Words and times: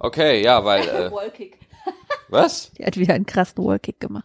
Okay, 0.00 0.42
ja, 0.42 0.64
weil, 0.64 0.88
äh, 0.88 1.12
Wallkick. 1.12 1.58
was? 2.28 2.72
Die 2.78 2.84
hat 2.84 2.96
wieder 2.96 3.14
einen 3.14 3.26
krassen 3.26 3.62
Wallkick 3.64 4.00
gemacht. 4.00 4.24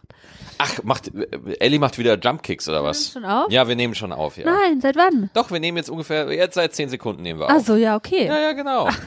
Ach, 0.58 0.82
macht, 0.84 1.10
Ellie 1.60 1.78
macht 1.78 1.98
wieder 1.98 2.18
Jumpkicks 2.18 2.66
oder 2.68 2.82
was? 2.82 3.12
schon 3.12 3.24
auf? 3.26 3.50
Ja, 3.50 3.68
wir 3.68 3.76
nehmen 3.76 3.94
schon 3.94 4.10
auf, 4.12 4.38
ja. 4.38 4.46
Nein, 4.46 4.80
seit 4.80 4.96
wann? 4.96 5.28
Doch, 5.34 5.50
wir 5.50 5.60
nehmen 5.60 5.76
jetzt 5.76 5.90
ungefähr, 5.90 6.32
jetzt 6.32 6.54
seit 6.54 6.74
zehn 6.74 6.88
Sekunden 6.88 7.22
nehmen 7.22 7.40
wir 7.40 7.48
Ach 7.50 7.56
auf. 7.56 7.66
so, 7.66 7.76
ja, 7.76 7.94
okay. 7.94 8.26
Ja, 8.26 8.38
ja, 8.38 8.52
genau. 8.52 8.88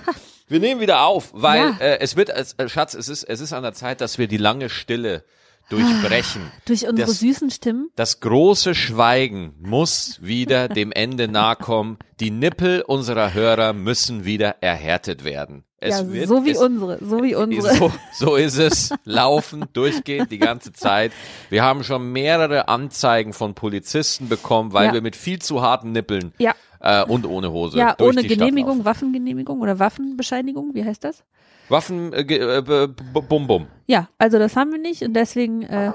Wir 0.47 0.60
nehmen 0.60 0.82
wieder 0.82 1.04
auf, 1.05 1.29
weil 1.34 1.60
Ja. 1.60 1.78
äh, 1.79 2.00
es 2.00 2.16
wird, 2.16 2.29
es, 2.29 2.54
äh, 2.58 2.68
Schatz, 2.70 2.96
es 2.96 3.08
ist, 3.08 3.24
es 3.24 3.40
ist 3.40 3.54
an 3.54 3.62
der 3.62 3.74
Zeit, 3.74 4.01
dass 4.01 4.17
wir 4.17 4.28
die 4.28 4.38
lange 4.38 4.70
Stille 4.70 5.24
durchbrechen. 5.70 6.42
Durch 6.65 6.88
unsere 6.88 7.08
Das- 7.08 7.20
süßen 7.20 7.51
Stimmen. 7.51 7.90
Das 7.96 8.19
große 8.19 8.76
Schweigen 8.76 9.54
muss 9.60 10.19
wieder 10.22 10.68
dem 10.69 10.92
Ende 10.92 11.28
nahe 11.28 11.56
kommen. 11.56 11.97
Die 12.19 12.31
Nippel 12.31 12.81
unserer 12.81 13.33
Hörer 13.33 13.74
müssen 13.74 14.26
wieder 14.26 14.58
erhärtet 14.62 15.24
werden. 15.24 15.63
Es 15.82 16.02
ja, 16.02 16.12
wird, 16.12 16.27
so 16.27 16.44
wie 16.44 16.52
es, 16.52 16.58
unsere, 16.58 16.98
so 17.02 17.23
wie 17.23 17.36
unsere. 17.36 17.73
So, 17.76 17.91
so 18.13 18.36
ist 18.36 18.58
es. 18.58 18.94
Laufen, 19.05 19.64
durchgehend, 19.72 20.30
die 20.30 20.38
ganze 20.38 20.73
Zeit. 20.73 21.14
Wir 21.50 21.64
haben 21.64 21.86
schon 21.86 22.12
mehrere 22.12 22.67
Anzeigen 22.67 23.31
von 23.31 23.54
Polizisten 23.56 24.28
bekommen, 24.28 24.73
weil 24.73 24.88
Ja. 24.88 24.94
wir 24.94 25.02
mit 25.02 25.16
viel 25.16 25.40
zu 25.40 25.62
harten 25.62 25.94
Nippeln 25.94 26.34
Ja. 26.38 26.54
äh, 26.81 27.06
und 27.06 27.26
ohne 27.26 27.52
Hose 27.52 27.78
Ja, 27.78 27.95
ohne 28.02 28.23
Genehmigung. 28.23 28.84
Waffengenehmigung 28.84 29.62
oder 29.62 29.80
Waffenbescheinigung, 29.80 30.72
wie 30.73 30.84
heißt 30.84 31.06
das? 31.06 31.23
Waffen, 31.70 32.14
äh, 32.14 32.22
äh, 32.22 32.88
bum 32.88 33.48
bum. 33.48 33.68
Ja, 33.88 34.09
also 34.18 34.40
das 34.40 34.55
haben 34.55 34.72
wir 34.72 34.80
nicht 34.80 35.04
und 35.04 35.14
deswegen 35.14 35.64
äh, 35.64 35.92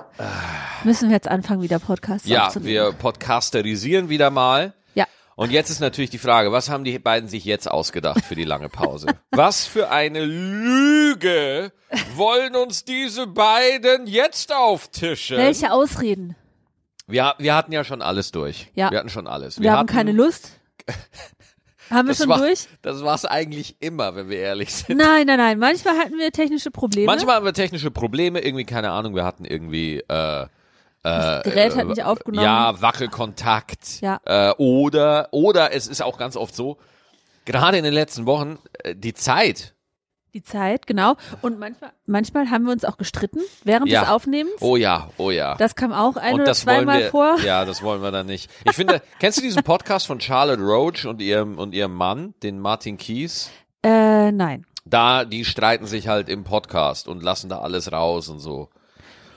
müssen 0.85 1.09
wir 1.09 1.17
jetzt 1.17 1.29
anfangen, 1.29 1.63
wieder 1.63 1.79
Podcasts 1.79 2.29
Ja, 2.29 2.47
aufzunehmen. 2.47 2.69
wir 2.71 2.93
podcasterisieren 2.93 4.09
wieder 4.09 4.31
mal. 4.31 4.75
Ja. 4.95 5.07
Und 5.37 5.51
jetzt 5.51 5.71
ist 5.71 5.81
natürlich 5.81 6.11
die 6.11 6.19
Frage, 6.19 6.53
was 6.53 6.71
haben 6.71 6.85
die 6.85 6.99
beiden 6.99 7.29
sich 7.29 7.45
jetzt 7.45 7.69
ausgedacht 7.69 8.25
für 8.25 8.37
die 8.37 8.45
lange 8.45 8.69
Pause? 8.69 9.09
was 9.33 9.67
für 9.67 9.91
eine 9.91 10.25
Lüge 10.25 11.73
wollen 12.15 12.55
uns 12.55 12.85
diese 12.85 13.27
beiden 13.27 14.07
jetzt 14.07 14.55
auftischen? 14.55 15.37
Welche 15.37 15.73
Ausreden? 15.73 16.37
Wir, 17.07 17.35
wir 17.39 17.55
hatten 17.55 17.73
ja 17.73 17.85
schon 17.85 18.01
alles 18.01 18.31
durch. 18.31 18.71
Ja. 18.75 18.91
Wir 18.91 18.99
hatten 18.99 19.11
schon 19.11 19.27
alles. 19.27 19.61
Wir, 19.61 19.73
haben 19.73 19.81
hatten, 19.81 19.89
keine 19.89 20.13
Lust. 20.13 20.53
haben 21.95 22.07
wir 22.07 22.13
das 22.13 22.19
schon 22.19 22.29
war, 22.29 22.39
durch? 22.39 22.67
Das 22.83 23.03
war 23.03 23.15
es 23.15 23.25
eigentlich 23.25 23.77
immer, 23.81 24.15
wenn 24.15 24.29
wir 24.29 24.39
ehrlich 24.39 24.75
sind. 24.75 24.99
Nein, 24.99 25.27
nein, 25.27 25.39
nein. 25.39 25.59
Manchmal 25.59 25.97
hatten 25.97 26.19
wir 26.19 26.31
technische 26.31 26.71
Probleme. 26.71 27.07
Manchmal 27.07 27.37
haben 27.37 27.47
wir 27.47 27.55
technische 27.55 27.91
Probleme, 27.91 28.41
irgendwie, 28.41 28.65
keine 28.65 28.91
Ahnung, 28.91 29.15
wir 29.15 29.25
hatten 29.25 29.45
irgendwie 29.45 30.01
äh, 30.01 30.47
das 31.05 31.43
Gerät 31.45 31.77
hat 31.77 31.87
nicht 31.87 32.03
aufgenommen. 32.03 32.45
Ja, 32.45 32.81
Wackelkontakt. 32.81 34.01
Ja. 34.01 34.21
Äh, 34.25 34.53
oder, 34.57 35.29
oder 35.33 35.73
es 35.73 35.87
ist 35.87 36.03
auch 36.03 36.17
ganz 36.17 36.35
oft 36.35 36.57
so, 36.57 36.79
gerade 37.45 37.77
in 37.77 37.85
den 37.85 37.93
letzten 37.93 38.25
Wochen, 38.25 38.59
äh, 38.83 38.95
die 38.97 39.13
Zeit. 39.13 39.74
Die 40.35 40.43
Zeit, 40.43 40.87
genau. 40.89 41.15
Und 41.43 41.61
manchmal, 41.61 41.93
manchmal 42.07 42.51
haben 42.51 42.65
wir 42.65 42.73
uns 42.73 42.85
auch 42.85 42.97
gestritten 42.97 43.39
während 43.63 43.89
Ja. 43.89 44.01
des 44.01 44.11
Aufnehmens. 44.11 44.61
Oh 44.61 44.77
ja, 44.77 45.09
oh 45.17 45.31
ja. 45.31 45.55
Das 45.55 45.77
kam 45.77 45.93
auch 45.93 46.17
ein 46.17 46.35
und 46.35 46.41
oder 46.41 46.53
zweimal 46.55 47.03
wir, 47.03 47.11
vor. 47.11 47.39
Ja, 47.45 47.65
das 47.65 47.83
wollen 47.83 48.03
wir 48.03 48.11
dann 48.11 48.27
nicht. 48.27 48.51
Ich 48.65 48.73
finde, 48.73 49.01
kennst 49.21 49.39
du 49.39 49.43
diesen 49.43 49.63
Podcast 49.63 50.07
von 50.09 50.21
Charlotte 50.21 50.61
Roach 50.61 51.07
und 51.07 51.23
ihrem 51.23 51.57
und 51.57 51.73
ihrem 51.73 51.95
Mann, 51.95 52.35
den 52.43 52.59
Martin 52.59 52.97
Keys? 52.99 53.49
Äh, 53.85 54.33
nein. 54.33 54.67
Da, 54.85 55.25
die 55.25 55.45
streiten 55.45 55.87
sich 55.87 56.09
halt 56.09 56.29
im 56.29 56.43
Podcast 56.45 57.07
und 57.09 57.23
lassen 57.23 57.49
da 57.49 57.61
alles 57.61 57.93
raus 57.93 58.29
und 58.29 58.41
so. 58.41 58.69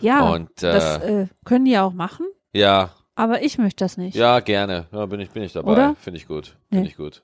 Ja, 0.01 0.29
Und, 0.31 0.49
äh, 0.63 0.73
das 0.73 0.97
äh, 1.03 1.27
können 1.45 1.65
die 1.65 1.77
auch 1.77 1.93
machen, 1.93 2.25
Ja, 2.53 2.89
aber 3.15 3.43
ich 3.43 3.57
möchte 3.59 3.83
das 3.85 3.97
nicht. 3.97 4.15
ja, 4.15 4.39
gerne. 4.41 4.87
Ja, 4.91 5.05
bin 5.05 5.19
ich, 5.19 5.29
bin 5.29 5.43
ich 5.43 5.53
dabei. 5.53 5.93
Finde 6.01 6.17
ich 6.19 6.27
gut. 6.27 6.55
Finde 6.69 6.83
Nee. 6.83 6.89
ich 6.89 6.97
gut. 6.97 7.23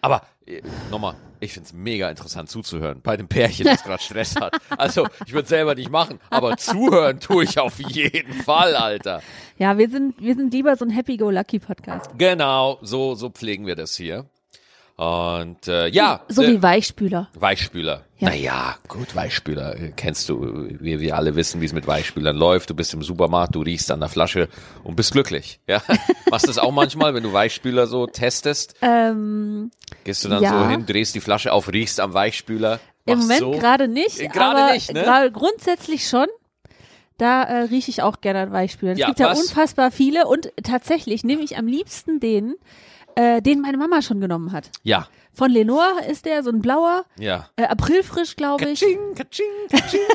Aber 0.00 0.22
äh, 0.46 0.62
nochmal, 0.90 1.14
ich 1.40 1.52
find's 1.52 1.72
mega 1.72 2.08
interessant 2.08 2.48
zuzuhören 2.48 3.00
bei 3.02 3.16
dem 3.16 3.28
Pärchen, 3.28 3.66
das 3.66 3.82
gerade 3.82 4.02
Stress 4.02 4.36
hat. 4.36 4.56
Also, 4.76 5.06
ich 5.26 5.32
würde 5.32 5.48
selber 5.48 5.74
nicht 5.74 5.90
machen, 5.90 6.20
aber 6.30 6.56
zuhören 6.56 7.20
tue 7.20 7.44
ich 7.44 7.58
auf 7.58 7.78
jeden 7.78 8.32
Fall, 8.32 8.76
Alter. 8.76 9.22
Ja, 9.58 9.78
wir 9.78 9.90
sind, 9.90 10.20
wir 10.20 10.34
sind 10.34 10.52
lieber 10.52 10.76
so 10.76 10.84
ein 10.84 10.90
Happy-Go-Lucky-Podcast. 10.90 12.10
Genau, 12.18 12.78
so, 12.82 13.14
so 13.14 13.30
pflegen 13.30 13.66
wir 13.66 13.74
das 13.74 13.96
hier. 13.96 14.26
Und 14.96 15.68
äh, 15.68 15.88
ja, 15.88 16.22
So 16.28 16.42
äh, 16.42 16.48
wie 16.48 16.62
Weichspüler. 16.62 17.28
Weichspüler. 17.34 18.04
Ja. 18.18 18.30
Naja, 18.30 18.76
gut, 18.88 19.14
Weichspüler 19.14 19.76
äh, 19.78 19.92
kennst 19.94 20.26
du. 20.30 20.68
Wir, 20.80 21.00
wir 21.00 21.16
alle 21.16 21.36
wissen, 21.36 21.60
wie 21.60 21.66
es 21.66 21.74
mit 21.74 21.86
Weichspülern 21.86 22.34
läuft. 22.34 22.70
Du 22.70 22.74
bist 22.74 22.94
im 22.94 23.02
Supermarkt, 23.02 23.54
du 23.54 23.60
riechst 23.60 23.90
an 23.90 24.00
der 24.00 24.08
Flasche 24.08 24.48
und 24.84 24.96
bist 24.96 25.12
glücklich. 25.12 25.60
Ja, 25.66 25.82
machst 26.30 26.44
du 26.46 26.48
das 26.48 26.56
auch 26.58 26.72
manchmal, 26.72 27.12
wenn 27.14 27.22
du 27.24 27.32
Weichspüler 27.34 27.86
so 27.86 28.06
testest? 28.06 28.74
Ähm, 28.80 29.70
Gehst 30.04 30.24
du 30.24 30.30
dann 30.30 30.42
Ja. 30.42 30.62
so 30.62 30.68
hin, 30.70 30.86
drehst 30.86 31.14
die 31.14 31.20
Flasche 31.20 31.52
auf, 31.52 31.70
riechst 31.70 32.00
am 32.00 32.14
Weichspüler? 32.14 32.80
Im 33.04 33.18
Moment 33.18 33.40
so. 33.40 33.50
gerade 33.50 33.88
nicht, 33.88 34.18
Äh, 34.18 34.28
gerade 34.28 34.72
nicht, 34.72 34.94
ne? 34.94 35.30
grundsätzlich 35.30 36.08
schon. 36.08 36.26
Da 37.18 37.42
äh, 37.44 37.62
rieche 37.64 37.90
ich 37.90 38.02
auch 38.02 38.20
gerne 38.22 38.40
an 38.40 38.52
Weichspülern. 38.52 38.94
Es 38.94 39.00
Ja, 39.00 39.06
gibt 39.08 39.20
ja 39.20 39.28
was? 39.30 39.40
unfassbar 39.40 39.90
viele 39.90 40.26
und 40.26 40.52
tatsächlich 40.62 41.22
nehme 41.22 41.42
ich 41.42 41.56
am 41.58 41.66
liebsten 41.66 42.18
den, 42.18 42.54
äh, 43.16 43.42
den 43.42 43.60
meine 43.60 43.76
Mama 43.76 44.00
schon 44.02 44.20
genommen 44.20 44.52
hat. 44.52 44.70
Ja, 44.84 45.08
Von 45.34 45.50
Lenore 45.50 46.04
ist 46.08 46.24
der, 46.24 46.42
so 46.44 46.50
ein 46.50 46.62
blauer, 46.62 47.04
ja. 47.18 47.50
äh, 47.56 47.64
Aprilfrisch, 47.64 48.36
glaube 48.36 48.64
ich. 48.70 48.80
Katsching, 48.80 49.14
katsching, 49.14 49.46
katsching. 49.70 50.00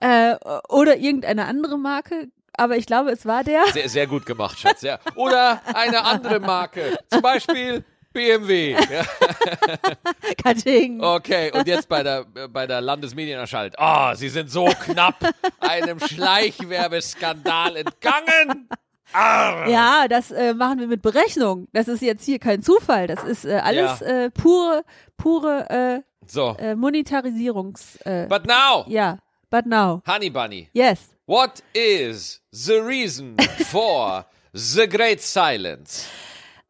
Äh, 0.00 0.34
oder 0.68 0.96
irgendeine 0.96 1.44
andere 1.44 1.78
Marke. 1.78 2.28
Aber 2.54 2.76
ich 2.76 2.86
glaube, 2.86 3.10
es 3.12 3.24
war 3.24 3.44
der. 3.44 3.64
Sehr, 3.72 3.88
sehr 3.88 4.06
gut 4.08 4.26
gemacht, 4.26 4.58
Schatz. 4.58 4.82
Ja. 4.82 4.98
Oder 5.14 5.62
eine 5.74 6.04
andere 6.04 6.40
Marke. 6.40 6.98
Zum 7.08 7.22
Beispiel 7.22 7.84
BMW. 8.12 8.74
Katting. 10.42 11.00
Okay, 11.02 11.50
und 11.52 11.66
jetzt 11.68 11.88
bei 11.88 12.02
der, 12.02 12.24
bei 12.24 12.66
der 12.66 12.80
Landesmedienanstalt. 12.80 13.76
Oh, 13.78 14.12
Sie 14.14 14.28
sind 14.28 14.50
so 14.50 14.64
knapp 14.84 15.16
einem 15.60 16.00
Schleichwerbeskandal 16.00 17.76
entgangen. 17.76 18.68
Arr. 19.12 19.68
Ja, 19.68 20.06
das 20.08 20.30
äh, 20.30 20.54
machen 20.54 20.78
wir 20.80 20.86
mit 20.86 21.02
Berechnung. 21.02 21.68
Das 21.72 21.88
ist 21.88 22.02
jetzt 22.02 22.24
hier 22.24 22.38
kein 22.38 22.62
Zufall. 22.62 23.06
Das 23.06 23.22
ist 23.24 23.44
äh, 23.44 23.54
alles 23.62 24.00
Ja. 24.00 24.06
äh, 24.06 24.30
pure, 24.30 24.84
pure 25.16 26.02
So, 26.26 26.56
äh, 26.58 26.72
äh, 26.72 26.74
Monetarisierungs. 26.76 27.96
Äh, 28.04 28.26
but 28.28 28.46
now, 28.46 28.84
ja, 28.88 29.18
but 29.50 29.66
now. 29.66 30.02
Honey 30.06 30.30
Bunny, 30.30 30.68
Yes. 30.72 31.10
what 31.26 31.62
is 31.74 32.40
the 32.52 32.74
reason 32.80 33.36
for 33.70 34.24
the 34.52 34.86
great 34.88 35.20
silence? 35.22 36.06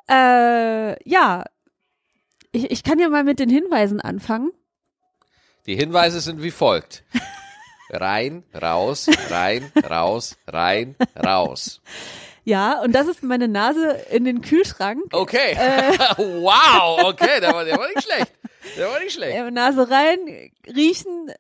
Äh, 0.09 0.97
ja. 1.09 1.45
Ich, 2.53 2.71
ich 2.71 2.83
kann 2.83 2.99
ja 2.99 3.09
mal 3.09 3.25
mit 3.25 3.39
den 3.39 3.49
Hinweisen 3.49 4.01
anfangen. 4.01 4.51
Die 5.67 5.77
Hinweise 5.77 6.21
sind 6.21 6.43
wie 6.43 6.51
folgt. 6.51 7.05
Rein, 7.91 8.43
raus, 8.61 9.07
rein, 9.31 9.71
raus, 9.89 10.37
rein, 10.47 10.97
raus. 11.15 11.83
Ja, 12.45 12.81
und 12.83 12.93
das 12.93 13.07
ist 13.07 13.23
meine 13.23 13.47
Nase 13.49 13.97
in 14.11 14.25
den 14.25 14.41
Kühlschrank. 14.43 15.01
Okay. 15.13 15.53
Äh. 15.53 15.93
wow, 16.19 17.05
okay, 17.05 17.41
der 17.41 17.53
war, 17.55 17.65
der 17.65 17.79
war 17.79 17.89
nicht 17.89 18.03
schlecht. 18.03 18.33
Der 18.77 18.89
war 18.91 18.99
nicht 19.01 19.13
schlecht. 19.13 19.53
Nase 19.53 19.89
rein, 19.91 20.19
riechen, 20.75 21.31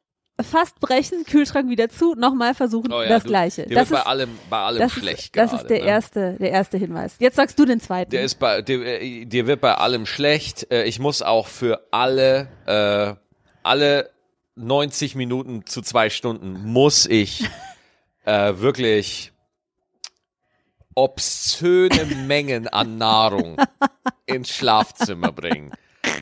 fast 0.40 0.78
brechen, 0.80 1.24
Kühlschrank 1.24 1.68
wieder 1.68 1.88
zu, 1.88 2.14
nochmal 2.14 2.54
versuchen, 2.54 2.92
Oh 2.92 3.02
ja, 3.02 3.08
das 3.08 3.22
du- 3.24 3.28
Gleiche. 3.28 3.62
Das 3.62 3.70
wird 3.70 3.84
ist, 3.84 3.90
bei 4.04 4.10
allem, 4.10 4.38
bei 4.50 4.58
allem 4.58 4.78
das 4.80 4.92
schlecht 4.92 5.18
ist, 5.18 5.36
das 5.36 5.50
gerade, 5.50 5.62
ist 5.62 5.70
der 5.70 5.78
ne? 5.80 5.86
erste, 5.86 6.32
der 6.40 6.50
erste 6.50 6.78
Hinweis. 6.78 7.14
Jetzt 7.18 7.36
sagst 7.36 7.58
du 7.58 7.64
den 7.64 7.80
zweiten. 7.80 8.10
Der 8.10 8.22
ist 8.22 8.36
bei, 8.36 8.62
dir, 8.62 8.84
äh, 8.84 9.24
dir 9.24 9.46
wird 9.46 9.60
bei 9.60 9.74
allem 9.74 10.06
schlecht. 10.06 10.70
Äh, 10.72 10.84
Ich 10.84 10.98
muss 10.98 11.22
auch 11.22 11.46
für 11.48 11.86
alle, 11.90 12.48
äh, 12.66 13.14
alle 13.62 14.10
90 14.56 15.14
Minuten 15.14 15.64
zu 15.66 15.82
zwei 15.82 16.10
Stunden 16.10 16.64
muss 16.64 17.06
ich 17.06 17.44
äh, 18.24 18.54
wirklich 18.56 19.31
obszöne 20.94 22.04
Mengen 22.04 22.68
an 22.68 22.98
Nahrung 22.98 23.56
ins 24.26 24.50
Schlafzimmer 24.50 25.32
bringen. 25.32 25.72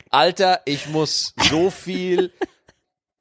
Alter, 0.09 0.61
ich 0.65 0.87
muss 0.87 1.33
so 1.49 1.69
viel 1.69 2.33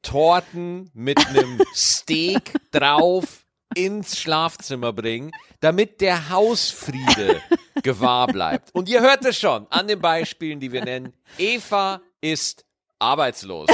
Torten 0.02 0.90
mit 0.94 1.24
einem 1.26 1.60
Steak 1.74 2.54
drauf 2.70 3.44
ins 3.74 4.18
Schlafzimmer 4.18 4.92
bringen, 4.92 5.30
damit 5.60 6.00
der 6.00 6.30
Hausfriede 6.30 7.40
gewahr 7.82 8.26
bleibt. 8.26 8.74
Und 8.74 8.88
ihr 8.88 9.00
hört 9.00 9.24
es 9.24 9.38
schon 9.38 9.66
an 9.70 9.86
den 9.86 10.00
Beispielen, 10.00 10.58
die 10.58 10.72
wir 10.72 10.84
nennen. 10.84 11.12
Eva 11.38 12.00
ist 12.20 12.64
arbeitslos. 12.98 13.68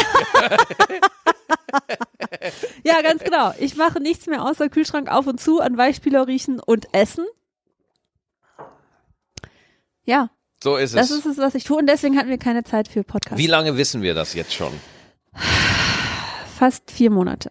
Ja, 2.84 3.02
ganz 3.02 3.24
genau. 3.24 3.52
Ich 3.58 3.76
mache 3.76 4.00
nichts 4.00 4.26
mehr 4.26 4.44
außer 4.44 4.68
Kühlschrank 4.68 5.10
auf 5.10 5.26
und 5.26 5.40
zu, 5.40 5.60
an 5.60 5.76
Weichspüler 5.76 6.26
riechen 6.26 6.60
und 6.60 6.86
essen. 6.92 7.26
Ja, 10.06 10.30
So 10.62 10.76
ist 10.76 10.94
das 10.94 11.10
es. 11.10 11.18
ist 11.18 11.26
es, 11.26 11.38
was 11.38 11.54
ich 11.54 11.64
tue. 11.64 11.76
Und 11.76 11.86
deswegen 11.88 12.16
hatten 12.16 12.30
wir 12.30 12.38
keine 12.38 12.64
Zeit 12.64 12.88
für 12.88 13.04
Podcast. 13.04 13.36
Wie 13.38 13.46
lange 13.46 13.76
wissen 13.76 14.00
wir 14.02 14.14
das 14.14 14.32
jetzt 14.34 14.54
schon? 14.54 14.72
Fast 16.58 16.90
vier 16.90 17.10
Monate. 17.10 17.50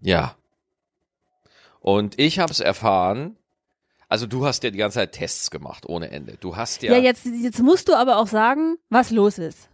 Ja. 0.00 0.36
Und 1.80 2.18
ich 2.18 2.38
habe 2.38 2.52
es 2.52 2.60
erfahren. 2.60 3.36
Also 4.08 4.26
du 4.26 4.46
hast 4.46 4.62
ja 4.62 4.70
die 4.70 4.78
ganze 4.78 4.96
Zeit 5.00 5.12
Tests 5.12 5.50
gemacht 5.50 5.84
ohne 5.86 6.10
Ende. 6.10 6.36
Du 6.38 6.54
hast 6.56 6.82
ja, 6.82 6.92
Ja, 6.92 6.98
jetzt, 6.98 7.26
jetzt 7.26 7.60
musst 7.60 7.88
du 7.88 7.94
aber 7.94 8.18
auch 8.18 8.28
sagen, 8.28 8.76
was 8.88 9.10
los 9.10 9.38
ist. 9.38 9.68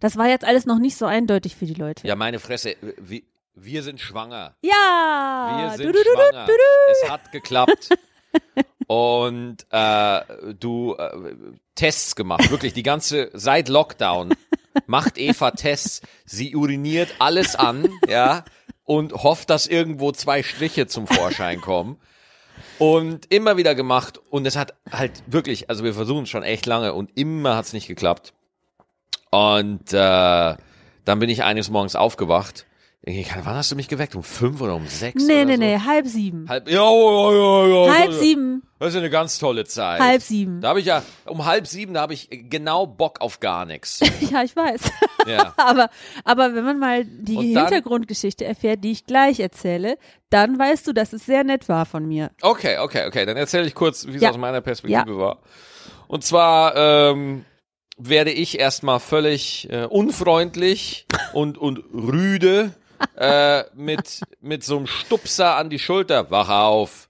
Das 0.00 0.18
war 0.18 0.28
jetzt 0.28 0.44
alles 0.44 0.66
noch 0.66 0.78
nicht 0.78 0.96
so 0.98 1.06
eindeutig 1.06 1.56
für 1.56 1.64
die 1.64 1.72
Leute. 1.74 2.06
Ja, 2.06 2.16
meine 2.16 2.38
Fresse, 2.38 2.76
wir, 2.98 3.22
wir 3.54 3.82
sind 3.82 4.00
schwanger. 4.00 4.56
Ja! 4.60 5.56
Wir 5.58 5.76
sind 5.78 5.86
du, 5.86 5.92
du, 5.92 5.98
du, 5.98 6.10
schwanger. 6.10 6.46
Es 7.04 7.08
hat 7.10 7.32
geklappt. 7.32 7.88
Und 8.86 9.66
äh, 9.70 10.20
du 10.58 10.94
äh, 10.94 11.34
Tests 11.74 12.16
gemacht, 12.16 12.50
wirklich 12.50 12.74
die 12.74 12.82
ganze 12.82 13.30
seit 13.32 13.68
Lockdown 13.68 14.34
macht 14.86 15.18
Eva 15.18 15.52
Tests. 15.52 16.02
Sie 16.24 16.54
uriniert 16.54 17.14
alles 17.18 17.56
an, 17.56 17.88
ja, 18.08 18.44
und 18.84 19.12
hofft, 19.12 19.50
dass 19.50 19.66
irgendwo 19.66 20.12
zwei 20.12 20.42
Striche 20.42 20.86
zum 20.86 21.06
Vorschein 21.06 21.60
kommen. 21.60 21.98
Und 22.78 23.32
immer 23.32 23.56
wieder 23.56 23.74
gemacht 23.74 24.20
und 24.30 24.46
es 24.46 24.56
hat 24.56 24.74
halt 24.90 25.22
wirklich, 25.26 25.70
also 25.70 25.84
wir 25.84 25.94
versuchen 25.94 26.24
es 26.24 26.28
schon 26.28 26.42
echt 26.42 26.66
lange 26.66 26.92
und 26.92 27.10
immer 27.16 27.56
hat 27.56 27.66
es 27.66 27.72
nicht 27.72 27.86
geklappt. 27.86 28.32
Und 29.30 29.92
äh, 29.92 30.56
dann 31.04 31.18
bin 31.18 31.28
ich 31.28 31.42
eines 31.42 31.70
Morgens 31.70 31.96
aufgewacht. 31.96 32.66
Ich, 33.02 33.34
wann 33.34 33.54
hast 33.54 33.70
du 33.70 33.76
mich 33.76 33.88
geweckt? 33.88 34.14
Um 34.14 34.22
fünf 34.22 34.60
oder 34.60 34.74
um 34.74 34.86
sechs? 34.86 35.22
Nee, 35.24 35.44
nee, 35.44 35.54
so? 35.54 35.60
nee, 35.60 35.78
halb 35.78 36.06
sieben. 36.06 36.48
Halb, 36.48 36.68
ja, 36.68 36.90
ja, 36.90 37.32
ja, 37.32 37.66
ja. 37.66 37.98
Halb 37.98 38.12
sieben. 38.12 38.62
Das 38.84 38.92
ist 38.92 38.98
eine 38.98 39.08
ganz 39.08 39.38
tolle 39.38 39.64
Zeit. 39.64 39.98
Halb 39.98 40.20
sieben. 40.20 40.60
Da 40.60 40.68
habe 40.68 40.80
ich 40.80 40.84
ja, 40.84 41.02
um 41.24 41.46
halb 41.46 41.66
sieben, 41.66 41.94
da 41.94 42.02
habe 42.02 42.12
ich 42.12 42.28
genau 42.30 42.86
Bock 42.86 43.22
auf 43.22 43.40
gar 43.40 43.64
nichts. 43.64 44.00
Ja, 44.30 44.42
ich 44.42 44.54
weiß. 44.54 44.80
Ja. 45.26 45.54
aber, 45.56 45.88
aber 46.24 46.54
wenn 46.54 46.64
man 46.64 46.78
mal 46.78 47.04
die 47.06 47.36
Und 47.36 47.44
Hintergrundgeschichte 47.44 48.44
erfährt, 48.44 48.84
die 48.84 48.92
ich 48.92 49.06
gleich 49.06 49.40
erzähle, 49.40 49.96
dann 50.28 50.58
weißt 50.58 50.86
du, 50.86 50.92
dass 50.92 51.14
es 51.14 51.24
sehr 51.24 51.44
nett 51.44 51.66
war 51.70 51.86
von 51.86 52.06
mir. 52.06 52.30
Okay, 52.42 52.76
okay, 52.76 53.06
okay. 53.06 53.24
Dann 53.24 53.38
erzähle 53.38 53.66
ich 53.66 53.74
kurz, 53.74 54.06
wie 54.06 54.16
es 54.16 54.22
Ja. 54.22 54.30
aus 54.30 54.36
meiner 54.36 54.60
Perspektive 54.60 55.16
war. 55.16 55.38
Und 56.06 56.24
zwar 56.24 56.76
ähm, 56.76 57.46
werde 57.96 58.32
ich 58.32 58.58
erstmal 58.58 59.00
völlig 59.00 59.66
äh, 59.70 59.84
unfreundlich 59.86 61.06
und, 61.32 61.56
und 61.56 61.78
rüde 61.94 62.74
äh, 63.16 63.62
mit, 63.74 64.20
mit 64.42 64.62
so 64.62 64.76
einem 64.76 64.86
Stupser 64.86 65.56
an 65.56 65.70
die 65.70 65.78
Schulter. 65.78 66.30
Wach 66.30 66.50
auf, 66.50 67.03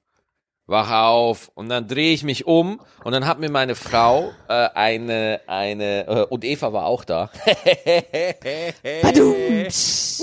wach 0.66 0.90
auf. 0.90 1.50
Und 1.55 1.69
dann 1.69 1.87
drehe 1.87 2.12
ich 2.12 2.22
mich 2.25 2.46
um 2.46 2.81
und 3.05 3.12
dann 3.12 3.26
hat 3.26 3.38
mir 3.38 3.50
meine 3.50 3.75
Frau 3.75 4.32
äh, 4.49 4.69
eine, 4.75 5.40
eine, 5.46 6.06
äh, 6.06 6.26
und 6.28 6.44
Eva 6.44 6.72
war 6.72 6.87
auch 6.87 7.05
da. 7.05 7.31
Badumtsch. 9.02 10.20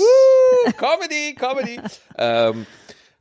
Comedy, 0.76 1.34
Comedy. 1.34 1.80
ähm, 2.18 2.66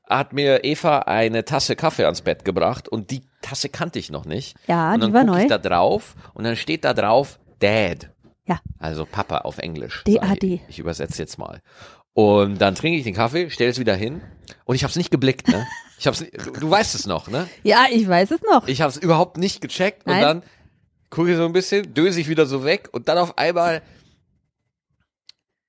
hat 0.07 0.33
mir 0.33 0.63
Eva 0.63 0.99
eine 0.99 1.45
Tasse 1.45 1.75
Kaffee 1.75 2.05
ans 2.05 2.21
Bett 2.21 2.43
gebracht 2.43 2.89
und 2.89 3.11
die 3.11 3.23
Tasse 3.41 3.69
kannte 3.69 3.97
ich 3.97 4.11
noch 4.11 4.25
nicht. 4.25 4.57
Ja, 4.67 4.93
und 4.93 4.95
die 4.95 5.11
dann 5.11 5.13
war 5.13 5.23
neu. 5.23 5.43
ich 5.43 5.47
da 5.47 5.57
drauf 5.57 6.15
und 6.33 6.43
dann 6.43 6.55
steht 6.55 6.83
da 6.83 6.93
drauf 6.93 7.39
Dad. 7.59 8.09
Ja. 8.45 8.59
Also 8.79 9.05
Papa 9.05 9.39
auf 9.39 9.59
Englisch. 9.59 10.03
D.A.D.. 10.05 10.55
Ich, 10.55 10.61
ich 10.69 10.79
übersetze 10.79 11.21
jetzt 11.21 11.37
mal. 11.37 11.61
Und 12.13 12.57
dann 12.59 12.75
trinke 12.75 12.97
ich 12.97 13.03
den 13.05 13.13
Kaffee, 13.15 13.49
stelle 13.49 13.69
es 13.71 13.79
wieder 13.79 13.95
hin 13.95 14.21
und 14.65 14.75
ich 14.75 14.83
habe 14.83 14.91
es 14.91 14.97
nicht 14.97 15.11
geblickt, 15.11 15.47
ne? 15.47 15.65
Ich 15.99 16.07
hab's, 16.07 16.19
nicht- 16.21 16.33
du, 16.35 16.49
du 16.51 16.69
weißt 16.69 16.95
es 16.95 17.05
noch, 17.05 17.27
ne? 17.27 17.47
Ja, 17.61 17.85
ich 17.91 18.07
weiß 18.07 18.31
es 18.31 18.41
noch. 18.41 18.67
Ich 18.67 18.81
habe 18.81 18.89
es 18.89 18.97
überhaupt 18.97 19.37
nicht 19.37 19.61
gecheckt 19.61 20.07
und 20.07 20.13
Nein. 20.13 20.21
dann 20.21 20.43
gucke 21.11 21.29
ich 21.29 21.37
so 21.37 21.45
ein 21.45 21.53
bisschen, 21.53 21.93
döse 21.93 22.19
ich 22.19 22.27
wieder 22.27 22.47
so 22.47 22.63
weg 22.65 22.89
und 22.91 23.07
dann 23.07 23.19
auf 23.19 23.37
einmal. 23.37 23.83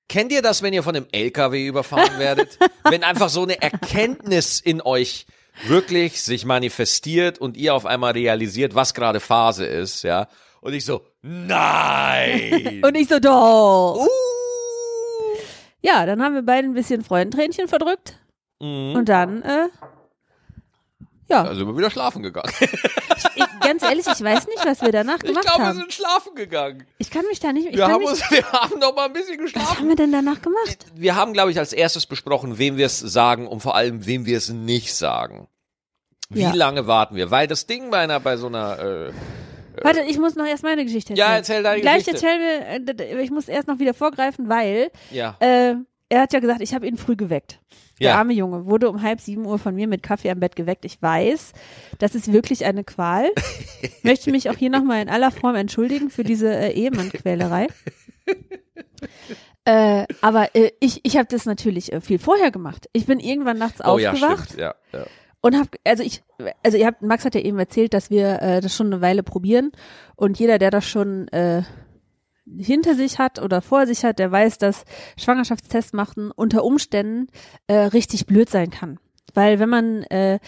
Kennt 0.09 0.31
ihr 0.31 0.41
das, 0.41 0.63
wenn 0.63 0.73
ihr 0.73 0.81
von 0.83 0.95
einem 0.95 1.05
LKW 1.11 1.67
überfahren 1.67 2.17
werdet? 2.19 2.57
wenn 2.83 3.03
einfach 3.03 3.29
so 3.29 3.43
eine 3.43 3.61
Erkenntnis 3.61 4.59
in 4.59 4.81
euch 4.81 5.27
wirklich 5.67 6.21
sich 6.23 6.45
manifestiert 6.45 7.37
und 7.37 7.55
ihr 7.55 7.75
auf 7.75 7.85
einmal 7.85 8.13
realisiert, 8.13 8.73
was 8.73 8.95
gerade 8.95 9.19
Phase 9.19 9.65
ist, 9.67 10.01
ja? 10.03 10.27
Und 10.61 10.73
ich 10.73 10.83
so, 10.83 11.05
nein! 11.21 12.81
Und 12.83 12.95
ich 12.95 13.07
so, 13.07 13.19
doch. 13.19 13.97
uh! 14.03 14.32
Ja, 15.83 16.05
dann 16.05 16.23
haben 16.23 16.33
wir 16.33 16.41
beide 16.43 16.67
ein 16.67 16.73
bisschen 16.73 17.03
Freudentränchen 17.03 17.67
verdrückt. 17.67 18.17
Mhm. 18.61 18.95
Und 18.95 19.09
dann, 19.09 19.41
äh, 19.43 19.67
ja, 21.29 21.43
Da 21.43 21.55
sind 21.55 21.67
wir 21.67 21.77
wieder 21.77 21.89
schlafen 21.91 22.23
gegangen. 22.23 22.51
ich, 23.35 23.45
ganz 23.61 23.83
ehrlich, 23.83 24.05
ich 24.07 24.23
weiß 24.23 24.47
nicht, 24.47 24.65
was 24.65 24.81
wir 24.81 24.91
danach 24.91 25.17
Ich 25.17 25.23
gemacht 25.23 25.45
glaube, 25.45 25.59
wir 25.63 25.67
haben. 25.67 25.77
sind 25.77 25.93
schlafen 25.93 26.35
gegangen. 26.35 26.85
Ich 26.99 27.09
kann 27.11 27.25
mich 27.27 27.39
da 27.39 27.51
nicht, 27.51 27.67
ich 27.67 27.75
Wir 27.75 27.87
haben, 27.87 27.99
mich, 27.99 28.09
uns, 28.09 28.21
wir 28.31 28.49
haben 28.51 28.79
noch 28.79 28.95
mal 28.95 29.05
ein 29.05 29.13
bisschen 29.13 29.37
was 29.39 29.43
geschlafen. 29.53 29.77
haben 29.79 29.89
wir 29.89 29.95
denn 29.95 30.11
danach 30.11 30.41
gemacht? 30.41 30.85
wir 30.95 31.15
haben, 31.15 31.33
glaube 31.33 31.51
ich, 31.51 31.59
als 31.59 31.73
erstes 31.73 32.05
besprochen, 32.05 32.57
wem 32.57 32.77
wir 32.77 32.85
es 32.85 32.99
sagen 32.99 33.47
und 33.47 33.59
vor 33.61 33.75
allem, 33.75 34.05
wem 34.05 34.25
wir 34.25 34.37
es 34.37 34.49
nicht 34.49 34.93
sagen. 34.95 35.47
Wie 36.29 36.41
Ja. 36.41 36.53
lange 36.53 36.87
warten 36.87 37.15
wir? 37.15 37.29
Weil 37.31 37.47
das 37.47 37.65
Ding 37.67 37.91
bei 37.91 37.99
einer, 37.99 38.19
bei 38.19 38.37
so 38.37 38.47
einer, 38.47 38.79
äh, 38.79 39.11
Warte, 39.83 40.01
ich 40.07 40.17
muss 40.19 40.35
noch 40.35 40.45
erst 40.45 40.63
meine 40.63 40.83
Geschichte 40.83 41.13
erzählen. 41.13 41.29
Ja, 41.29 41.35
erzähl 41.35 41.63
deine 41.63 41.81
Gleich 41.81 42.05
Geschichte. 42.05 42.25
erzählen 42.27 42.41
wir, 42.41 42.67
äh, 42.67 42.79
d- 42.81 42.93
d- 42.93 43.21
ich 43.21 43.31
muss 43.31 43.47
erst 43.47 43.67
noch 43.67 43.79
wieder 43.79 43.93
vorgreifen, 43.93 44.49
weil 44.49 44.89
ja, 45.11 45.35
äh, 45.39 45.75
er 46.09 46.21
hat 46.21 46.33
ja 46.33 46.39
gesagt, 46.39 46.61
ich 46.61 46.73
habe 46.73 46.87
ihn 46.87 46.97
früh 46.97 47.15
geweckt. 47.15 47.59
Der 47.99 48.09
Ja. 48.11 48.17
arme 48.17 48.33
Junge 48.33 48.65
wurde 48.65 48.89
um 48.89 49.01
halb 49.01 49.21
sieben 49.21 49.45
Uhr 49.45 49.59
von 49.59 49.75
mir 49.75 49.87
mit 49.87 50.01
Kaffee 50.03 50.29
am 50.31 50.39
Bett 50.39 50.55
geweckt. 50.55 50.83
Ich 50.85 51.01
weiß, 51.01 51.53
das 51.99 52.15
ist 52.15 52.33
wirklich 52.33 52.65
eine 52.65 52.83
Qual. 52.83 53.29
Möchte 54.03 54.31
mich 54.31 54.49
auch 54.49 54.57
hier 54.57 54.69
nochmal 54.69 55.01
in 55.01 55.09
aller 55.09 55.31
Form 55.31 55.55
entschuldigen 55.55 56.09
für 56.09 56.23
diese 56.23 56.53
äh, 56.53 56.71
Ehemann-Quälerei. 56.73 57.67
äh, 59.65 60.05
aber 60.21 60.55
äh, 60.55 60.71
ich, 60.79 61.01
ich 61.03 61.17
habe 61.17 61.27
das 61.29 61.45
natürlich 61.45 61.93
äh, 61.93 62.01
viel 62.01 62.19
vorher 62.19 62.51
gemacht. 62.51 62.87
Ich 62.93 63.05
bin 63.05 63.19
irgendwann 63.19 63.57
nachts 63.57 63.79
oh 63.85 63.97
ja, 63.97 64.11
aufgewacht 64.11 64.45
stimmt, 64.49 64.59
ja, 64.59 64.75
ja. 64.91 65.05
Und 65.43 65.57
hab 65.57 65.67
also 65.83 66.03
ich 66.03 66.23
also 66.63 66.77
ihr 66.77 66.87
habt 66.87 67.01
Max 67.01 67.25
hat 67.25 67.35
ja 67.35 67.41
eben 67.41 67.59
erzählt, 67.59 67.93
dass 67.93 68.09
wir 68.09 68.41
äh, 68.41 68.61
das 68.61 68.75
schon 68.75 68.87
eine 68.87 69.01
Weile 69.01 69.23
probieren 69.23 69.71
und 70.15 70.39
jeder 70.39 70.57
der 70.57 70.71
das 70.71 70.85
schon 70.85 71.27
äh, 71.27 71.63
hinter 72.57 72.95
sich 72.95 73.19
hat 73.19 73.39
oder 73.39 73.61
vor 73.61 73.85
sich 73.85 74.03
hat, 74.03 74.19
der 74.19 74.31
weiß, 74.31 74.57
dass 74.57 74.85
Schwangerschaftstests 75.17 75.93
machen 75.93 76.31
unter 76.31 76.63
Umständen 76.63 77.27
äh, 77.67 77.75
richtig 77.75 78.25
blöd 78.25 78.49
sein 78.49 78.69
kann. 78.69 78.99
Weil 79.33 79.59
wenn 79.59 79.69
man 79.69 80.03
äh, 80.03 80.39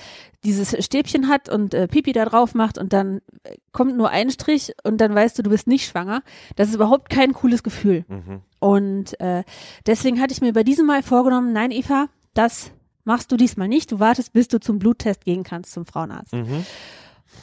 dieses 0.43 0.83
Stäbchen 0.83 1.27
hat 1.27 1.49
und 1.49 1.73
äh, 1.73 1.87
Pipi 1.87 2.13
da 2.13 2.25
drauf 2.25 2.53
macht 2.53 2.77
und 2.77 2.93
dann 2.93 3.21
äh, 3.43 3.55
kommt 3.71 3.97
nur 3.97 4.11
ein 4.11 4.29
Strich 4.29 4.73
und 4.83 5.01
dann 5.01 5.15
weißt 5.15 5.37
du, 5.37 5.43
du 5.43 5.49
bist 5.49 5.67
nicht 5.67 5.87
schwanger, 5.87 6.21
das 6.55 6.69
ist 6.69 6.75
überhaupt 6.75 7.09
kein 7.09 7.33
cooles 7.33 7.63
Gefühl. 7.63 8.05
Mhm. 8.07 8.41
Und 8.59 9.19
äh, 9.19 9.43
deswegen 9.87 10.21
hatte 10.21 10.33
ich 10.33 10.41
mir 10.41 10.53
bei 10.53 10.63
diesem 10.63 10.85
Mal 10.85 11.01
vorgenommen, 11.01 11.51
nein, 11.51 11.71
Eva, 11.71 12.07
das 12.33 12.71
machst 13.05 13.31
du 13.31 13.37
diesmal 13.37 13.67
nicht. 13.67 13.91
Du 13.91 13.99
wartest, 13.99 14.33
bis 14.33 14.47
du 14.47 14.59
zum 14.59 14.79
Bluttest 14.79 15.23
gehen 15.23 15.43
kannst, 15.43 15.71
zum 15.71 15.85
Frauenarzt. 15.85 16.33
Mhm. 16.33 16.65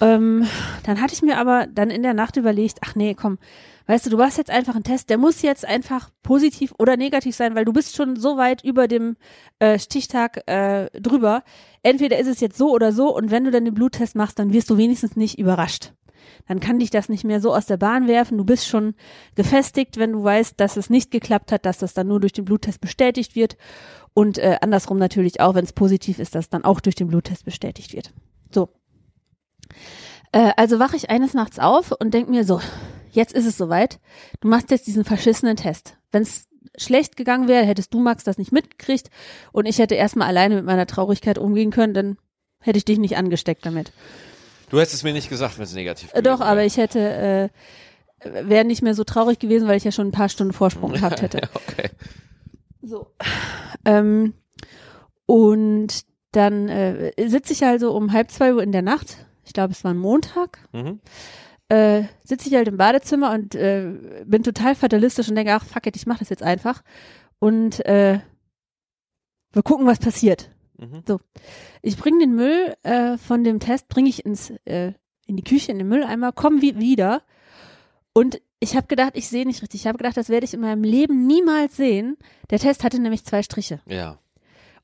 Ähm, 0.01 0.47
dann 0.85 1.01
hatte 1.01 1.15
ich 1.15 1.23
mir 1.23 1.39
aber 1.39 1.67
dann 1.67 1.91
in 1.91 2.03
der 2.03 2.15
Nacht 2.15 2.37
überlegt, 2.37 2.79
ach 2.85 2.95
nee, 2.95 3.15
komm, 3.15 3.39
weißt 3.87 4.07
du, 4.07 4.11
du 4.11 4.17
machst 4.17 4.39
jetzt 4.39 4.51
einfach 4.51 4.75
einen 4.75 4.85
Test, 4.85 5.11
der 5.11 5.19
muss 5.19 5.43
jetzt 5.43 5.67
einfach 5.67 6.11
positiv 6.23 6.73
oder 6.79 6.97
negativ 6.97 7.37
sein, 7.37 7.55
weil 7.55 7.65
du 7.65 7.73
bist 7.73 7.97
schon 7.97 8.17
so 8.17 8.37
weit 8.37 8.65
über 8.65 8.89
dem 8.89 9.17
äh, 9.59 9.79
Stichtag 9.79 10.49
äh, 10.49 10.89
drüber. 10.99 11.43
Entweder 11.83 12.19
ist 12.19 12.29
es 12.29 12.41
jetzt 12.41 12.57
so 12.57 12.71
oder 12.71 12.93
so 12.93 13.15
und 13.15 13.31
wenn 13.31 13.45
du 13.45 13.51
dann 13.51 13.65
den 13.65 13.75
Bluttest 13.75 14.17
machst, 14.17 14.39
dann 14.39 14.53
wirst 14.53 14.71
du 14.71 14.77
wenigstens 14.77 15.17
nicht 15.17 15.39
überrascht. 15.39 15.93
Dann 16.49 16.61
kann 16.61 16.79
dich 16.79 16.91
das 16.91 17.09
nicht 17.09 17.25
mehr 17.25 17.41
so 17.41 17.55
aus 17.55 17.67
der 17.67 17.77
Bahn 17.77 18.07
werfen. 18.07 18.39
Du 18.39 18.45
bist 18.45 18.67
schon 18.67 18.95
gefestigt, 19.35 19.99
wenn 19.99 20.13
du 20.13 20.23
weißt, 20.25 20.59
dass 20.59 20.77
es 20.77 20.91
nicht 20.91 21.11
geklappt 21.11 21.53
hat, 21.53 21.67
dass 21.67 21.79
das 21.79 21.95
dann 21.95 22.09
nur 22.09 22.21
durch 22.21 22.33
den 22.33 22.45
Bluttest 22.45 22.81
bestätigt 22.81 23.35
wird. 23.35 23.57
Und 24.15 24.39
äh, 24.39 24.59
andersrum 24.61 24.99
natürlich 24.99 25.41
auch, 25.41 25.55
wenn 25.55 25.65
es 25.65 25.73
positiv 25.73 26.19
ist, 26.19 26.35
dass 26.35 26.51
dann 26.51 26.65
auch 26.65 26.81
durch 26.81 26.95
den 26.95 27.09
Bluttest 27.09 27.45
bestätigt 27.45 27.95
wird. 27.95 28.13
So. 28.51 28.69
Äh, 30.33 30.53
also 30.57 30.79
wache 30.79 30.97
ich 30.97 31.11
eines 31.11 31.35
Nachts 31.35 31.59
auf 31.59 31.93
und 31.93 32.13
denk 32.13 32.29
mir 32.29 32.45
so, 32.45 32.61
jetzt 33.11 33.33
ist 33.33 33.47
es 33.47 33.57
soweit. 33.57 34.01
Du 34.41 34.49
machst 34.49 34.71
jetzt 34.71 34.87
diesen 34.87 35.05
verschissenen 35.05 35.57
Test. 35.57 35.97
Wenn 36.11 36.23
es 36.23 36.49
schlecht 36.77 37.17
gegangen 37.17 37.49
wäre, 37.49 37.65
hättest 37.65 37.93
du, 37.95 38.01
Max, 38.01 38.25
das 38.25 38.39
nicht 38.39 38.53
mitgekriegt 38.53 39.11
und 39.53 39.67
ich 39.67 39.79
hätte 39.79 39.95
erstmal 39.95 40.29
alleine 40.29 40.57
mit 40.57 40.65
meiner 40.65 40.87
Traurigkeit 40.87 41.39
umgehen 41.39 41.71
können, 41.71 41.95
dann 41.95 42.17
hätte 42.61 42.79
ich 42.79 42.85
dich 42.85 42.99
nicht 42.99 43.17
angesteckt 43.17 43.67
damit. 43.67 43.93
Du 44.73 44.79
hättest 44.81 44.95
es 44.95 45.03
mir 45.03 45.13
nicht 45.13 45.29
gesagt, 45.29 45.59
wenn 45.59 45.65
es 45.65 45.75
negativ 45.75 46.11
Äh, 46.15 46.23
doch, 46.23 46.39
gewesen 46.39 46.49
aber 46.51 46.65
ich 46.65 46.79
hätte, 46.79 47.51
äh, 48.25 48.49
wäre 48.49 48.65
nicht 48.65 48.81
mehr 48.83 48.95
so 48.95 49.05
traurig 49.05 49.39
gewesen, 49.39 49.69
weil 49.69 49.77
ich 49.77 49.85
ja 49.85 49.93
schon 49.93 50.09
ein 50.09 50.13
paar 50.13 50.31
Stunden 50.31 50.55
Vorsprung 50.55 50.93
gehabt 50.93 51.21
hätte. 51.21 51.43
Okay. 51.69 51.91
So. 52.81 53.07
Ähm, 53.85 54.33
und 55.27 56.03
dann 56.33 56.69
äh, 56.71 57.13
sitze 57.29 57.53
ich 57.53 57.65
also 57.65 57.93
um 57.95 58.13
halb 58.13 58.31
zwei 58.31 58.55
Uhr 58.55 58.63
in 58.63 58.73
der 58.73 58.81
Nacht, 58.83 59.19
ich 59.45 59.53
glaube, 59.53 59.73
es 59.73 59.85
war 59.85 59.93
ein 59.93 59.99
Montag, 59.99 60.59
Mhm. 60.73 61.01
äh, 61.69 62.05
sitze 62.25 62.49
ich 62.49 62.55
halt 62.55 62.69
im 62.69 62.79
Badezimmer 62.79 63.33
und 63.33 63.55
äh, 63.55 63.93
bin 64.25 64.43
total 64.43 64.75
fatalistisch 64.75 65.29
und 65.29 65.35
denke, 65.37 65.53
ach 65.53 65.65
fuck 65.67 65.87
it, 65.87 65.97
ich 65.97 66.07
mache 66.07 66.21
das 66.21 66.31
jetzt 66.31 66.43
einfach. 66.43 66.83
Und 67.39 67.85
äh, 67.85 68.21
wir 69.53 69.63
gucken, 69.63 69.87
was 69.87 69.99
passiert. 69.99 70.51
Mhm. 70.83 71.19
Ich 71.83 71.97
bringe 71.97 72.19
den 72.19 72.35
Müll 72.35 72.75
äh, 72.83 73.17
von 73.19 73.45
dem 73.45 73.61
Test, 73.61 73.89
bringe 73.89 74.09
ich 74.09 74.25
ins 74.25 74.51
äh, 74.65 74.93
in 75.27 75.37
die 75.37 75.45
Küche, 75.45 75.71
in 75.73 75.79
den 75.79 75.89
Mülleimer, 75.89 76.33
komme 76.33 76.61
wie, 76.61 76.79
wieder 76.79 77.23
und 78.13 78.41
ich 78.61 78.77
habe 78.77 78.87
gedacht, 78.87 79.13
ich 79.15 79.29
sehe 79.29 79.47
nicht 79.47 79.63
richtig. 79.63 79.81
Ich 79.81 79.87
habe 79.87 79.99
gedacht, 79.99 80.17
das 80.17 80.29
werde 80.29 80.45
ich 80.45 80.55
in 80.55 80.61
meinem 80.61 80.85
Leben 80.85 81.27
niemals 81.27 81.77
sehen. 81.77 82.17
Der 82.51 82.59
Test 82.59 82.85
hatte 82.85 83.01
nämlich 83.01 83.25
zwei 83.25 83.43
Striche. 83.43 83.81
Ja. 83.87 84.19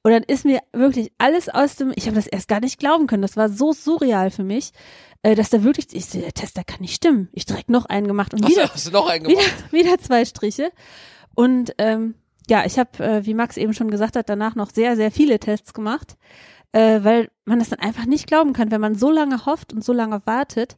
Und 0.02 0.12
dann 0.12 0.22
ist 0.22 0.44
mir 0.44 0.60
wirklich 0.72 1.12
alles 1.18 1.48
aus 1.48 1.76
dem, 1.76 1.92
ich 1.94 2.06
habe 2.06 2.16
das 2.16 2.26
erst 2.26 2.48
gar 2.48 2.60
nicht 2.60 2.78
glauben 2.78 3.06
können, 3.06 3.22
das 3.22 3.36
war 3.36 3.48
so 3.48 3.72
surreal 3.72 4.30
für 4.30 4.44
mich, 4.44 4.72
äh, 5.22 5.34
dass 5.34 5.50
da 5.50 5.62
wirklich, 5.64 5.88
ich 5.92 6.06
sehe, 6.06 6.22
der 6.22 6.32
Test, 6.32 6.56
der 6.56 6.64
kann 6.64 6.80
nicht 6.80 6.94
stimmen. 6.94 7.28
Ich 7.32 7.44
direkt 7.44 7.68
noch 7.68 7.84
einen 7.86 8.06
gemacht 8.06 8.32
und 8.32 8.44
Ach 8.44 8.48
so, 8.48 8.54
wieder, 8.56 8.72
hast 8.72 8.86
du 8.86 8.90
noch 8.90 9.08
einen 9.08 9.26
wieder, 9.28 9.42
gemacht? 9.42 9.72
wieder 9.72 9.98
zwei 9.98 10.24
Striche. 10.24 10.72
Und 11.34 11.74
ähm, 11.78 12.14
ja, 12.50 12.64
ich 12.64 12.78
habe, 12.78 13.02
äh, 13.04 13.26
wie 13.26 13.34
Max 13.34 13.56
eben 13.56 13.74
schon 13.74 13.90
gesagt 13.90 14.16
hat, 14.16 14.28
danach 14.28 14.54
noch 14.54 14.70
sehr, 14.70 14.96
sehr 14.96 15.10
viele 15.10 15.38
Tests 15.38 15.72
gemacht, 15.74 16.16
äh, 16.72 17.00
weil 17.02 17.28
man 17.44 17.58
das 17.58 17.68
dann 17.70 17.80
einfach 17.80 18.06
nicht 18.06 18.26
glauben 18.26 18.52
kann, 18.52 18.70
wenn 18.70 18.80
man 18.80 18.94
so 18.94 19.10
lange 19.10 19.46
hofft 19.46 19.72
und 19.72 19.84
so 19.84 19.92
lange 19.92 20.20
wartet, 20.24 20.76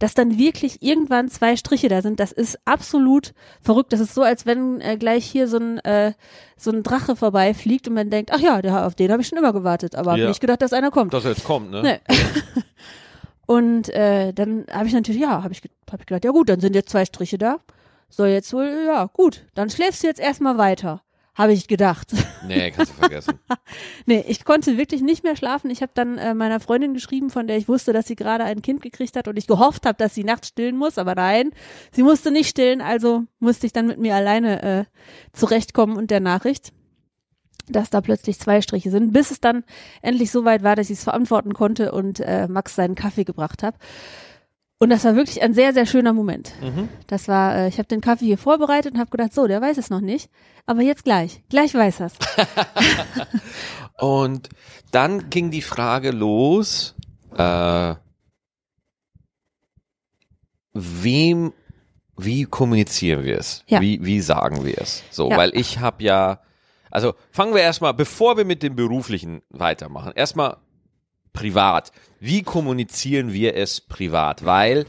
dass 0.00 0.14
dann 0.14 0.38
wirklich 0.38 0.82
irgendwann 0.82 1.28
zwei 1.28 1.56
Striche 1.56 1.88
da 1.88 2.02
sind. 2.02 2.18
Das 2.18 2.32
ist 2.32 2.58
absolut 2.64 3.32
verrückt. 3.60 3.92
Das 3.92 4.00
ist 4.00 4.12
so, 4.14 4.22
als 4.22 4.44
wenn 4.44 4.80
äh, 4.80 4.96
gleich 4.96 5.24
hier 5.24 5.46
so 5.46 5.58
ein 5.58 5.78
äh, 5.78 6.12
so 6.56 6.72
ein 6.72 6.82
Drache 6.82 7.14
vorbeifliegt 7.14 7.86
und 7.86 7.94
man 7.94 8.10
denkt, 8.10 8.32
ach 8.32 8.40
ja, 8.40 8.60
der, 8.60 8.86
auf 8.86 8.96
den 8.96 9.12
habe 9.12 9.22
ich 9.22 9.28
schon 9.28 9.38
immer 9.38 9.52
gewartet, 9.52 9.94
aber 9.94 10.16
Ja. 10.16 10.22
hab 10.24 10.28
nicht 10.30 10.40
gedacht, 10.40 10.62
dass 10.62 10.72
einer 10.72 10.90
kommt. 10.90 11.14
Dass 11.14 11.24
er 11.24 11.30
jetzt 11.32 11.44
kommt, 11.44 11.70
ne? 11.70 11.82
Nee. 11.82 12.14
Und 13.46 13.88
äh, 13.90 14.32
dann 14.32 14.64
habe 14.72 14.86
ich 14.86 14.94
natürlich, 14.94 15.20
ja, 15.20 15.42
habe 15.42 15.52
ich, 15.52 15.60
hab 15.90 16.00
ich 16.00 16.06
gedacht, 16.06 16.24
ja 16.24 16.30
gut, 16.30 16.48
dann 16.48 16.60
sind 16.60 16.74
jetzt 16.74 16.88
zwei 16.90 17.04
Striche 17.04 17.36
da. 17.38 17.58
Soll 18.16 18.28
jetzt 18.28 18.52
wohl, 18.52 18.84
ja 18.86 19.06
gut, 19.06 19.44
dann 19.54 19.70
schläfst 19.70 20.04
du 20.04 20.06
jetzt 20.06 20.20
erstmal 20.20 20.56
weiter. 20.56 21.02
Habe 21.34 21.52
ich 21.52 21.66
gedacht. 21.66 22.12
Nee, 22.46 22.70
kannst 22.72 22.92
du 22.92 22.96
vergessen. 22.98 23.38
nee, 24.06 24.22
ich 24.28 24.44
konnte 24.44 24.76
wirklich 24.76 25.00
nicht 25.00 25.24
mehr 25.24 25.34
schlafen. 25.34 25.70
Ich 25.70 25.80
habe 25.80 25.92
dann 25.94 26.18
äh, 26.18 26.34
meiner 26.34 26.60
Freundin 26.60 26.92
geschrieben, 26.92 27.30
von 27.30 27.46
der 27.46 27.56
ich 27.56 27.68
wusste, 27.68 27.94
dass 27.94 28.06
sie 28.06 28.16
gerade 28.16 28.44
ein 28.44 28.60
Kind 28.60 28.82
gekriegt 28.82 29.16
hat 29.16 29.28
und 29.28 29.38
ich 29.38 29.46
gehofft 29.46 29.86
habe, 29.86 29.96
dass 29.96 30.14
sie 30.14 30.24
nachts 30.24 30.48
stillen 30.48 30.76
muss, 30.76 30.98
aber 30.98 31.14
nein, 31.14 31.52
sie 31.90 32.02
musste 32.02 32.30
nicht 32.30 32.50
stillen, 32.50 32.82
also 32.82 33.22
musste 33.38 33.64
ich 33.64 33.72
dann 33.72 33.86
mit 33.86 33.98
mir 33.98 34.14
alleine 34.14 34.62
äh, 34.62 34.84
zurechtkommen 35.32 35.96
und 35.96 36.10
der 36.10 36.20
Nachricht, 36.20 36.74
dass 37.66 37.88
da 37.88 38.02
plötzlich 38.02 38.38
zwei 38.38 38.60
Striche 38.60 38.90
sind, 38.90 39.14
bis 39.14 39.30
es 39.30 39.40
dann 39.40 39.64
endlich 40.02 40.30
so 40.30 40.44
weit 40.44 40.62
war, 40.62 40.76
dass 40.76 40.90
ich 40.90 40.98
es 40.98 41.04
verantworten 41.04 41.54
konnte 41.54 41.92
und 41.92 42.20
äh, 42.20 42.46
Max 42.46 42.74
seinen 42.74 42.94
Kaffee 42.94 43.24
gebracht 43.24 43.62
habe. 43.62 43.78
Und 44.84 44.90
das 44.90 45.02
war 45.04 45.16
wirklich 45.16 45.40
ein 45.40 45.54
sehr, 45.54 45.72
sehr 45.72 45.86
schöner 45.86 46.12
Moment. 46.12 46.52
Mhm. 46.60 46.90
Das 47.06 47.26
war, 47.26 47.56
äh, 47.56 47.68
ich 47.68 47.78
habe 47.78 47.88
den 47.88 48.02
Kaffee 48.02 48.26
hier 48.26 48.36
vorbereitet 48.36 48.92
und 48.92 49.00
habe 49.00 49.08
gedacht, 49.08 49.32
so, 49.32 49.46
der 49.46 49.62
weiß 49.62 49.78
es 49.78 49.88
noch 49.88 50.02
nicht, 50.02 50.28
aber 50.66 50.82
jetzt 50.82 51.04
gleich, 51.04 51.42
gleich 51.48 51.72
weiß 51.74 52.00
er's. 52.00 52.12
Und 53.98 54.50
dann 54.90 55.30
ging 55.30 55.50
die 55.50 55.62
Frage 55.62 56.10
los, 56.10 56.94
äh, 57.34 57.94
wem, 60.74 61.54
wie 62.18 62.44
kommunizieren 62.44 63.24
wir 63.24 63.38
es? 63.38 63.64
Ja. 63.66 63.80
Wie, 63.80 64.04
wie 64.04 64.20
sagen 64.20 64.66
wir 64.66 64.76
es? 64.82 65.02
So, 65.10 65.30
Ja. 65.30 65.38
weil 65.38 65.56
ich 65.56 65.78
habe 65.78 66.02
ja, 66.04 66.40
also 66.90 67.14
fangen 67.30 67.54
wir 67.54 67.62
erstmal, 67.62 67.94
bevor 67.94 68.36
wir 68.36 68.44
mit 68.44 68.62
dem 68.62 68.76
Beruflichen 68.76 69.40
weitermachen, 69.48 70.12
erstmal 70.14 70.58
privat. 71.34 71.92
Wie 72.20 72.42
kommunizieren 72.42 73.34
wir 73.34 73.54
es 73.54 73.82
privat? 73.82 74.46
Weil 74.46 74.86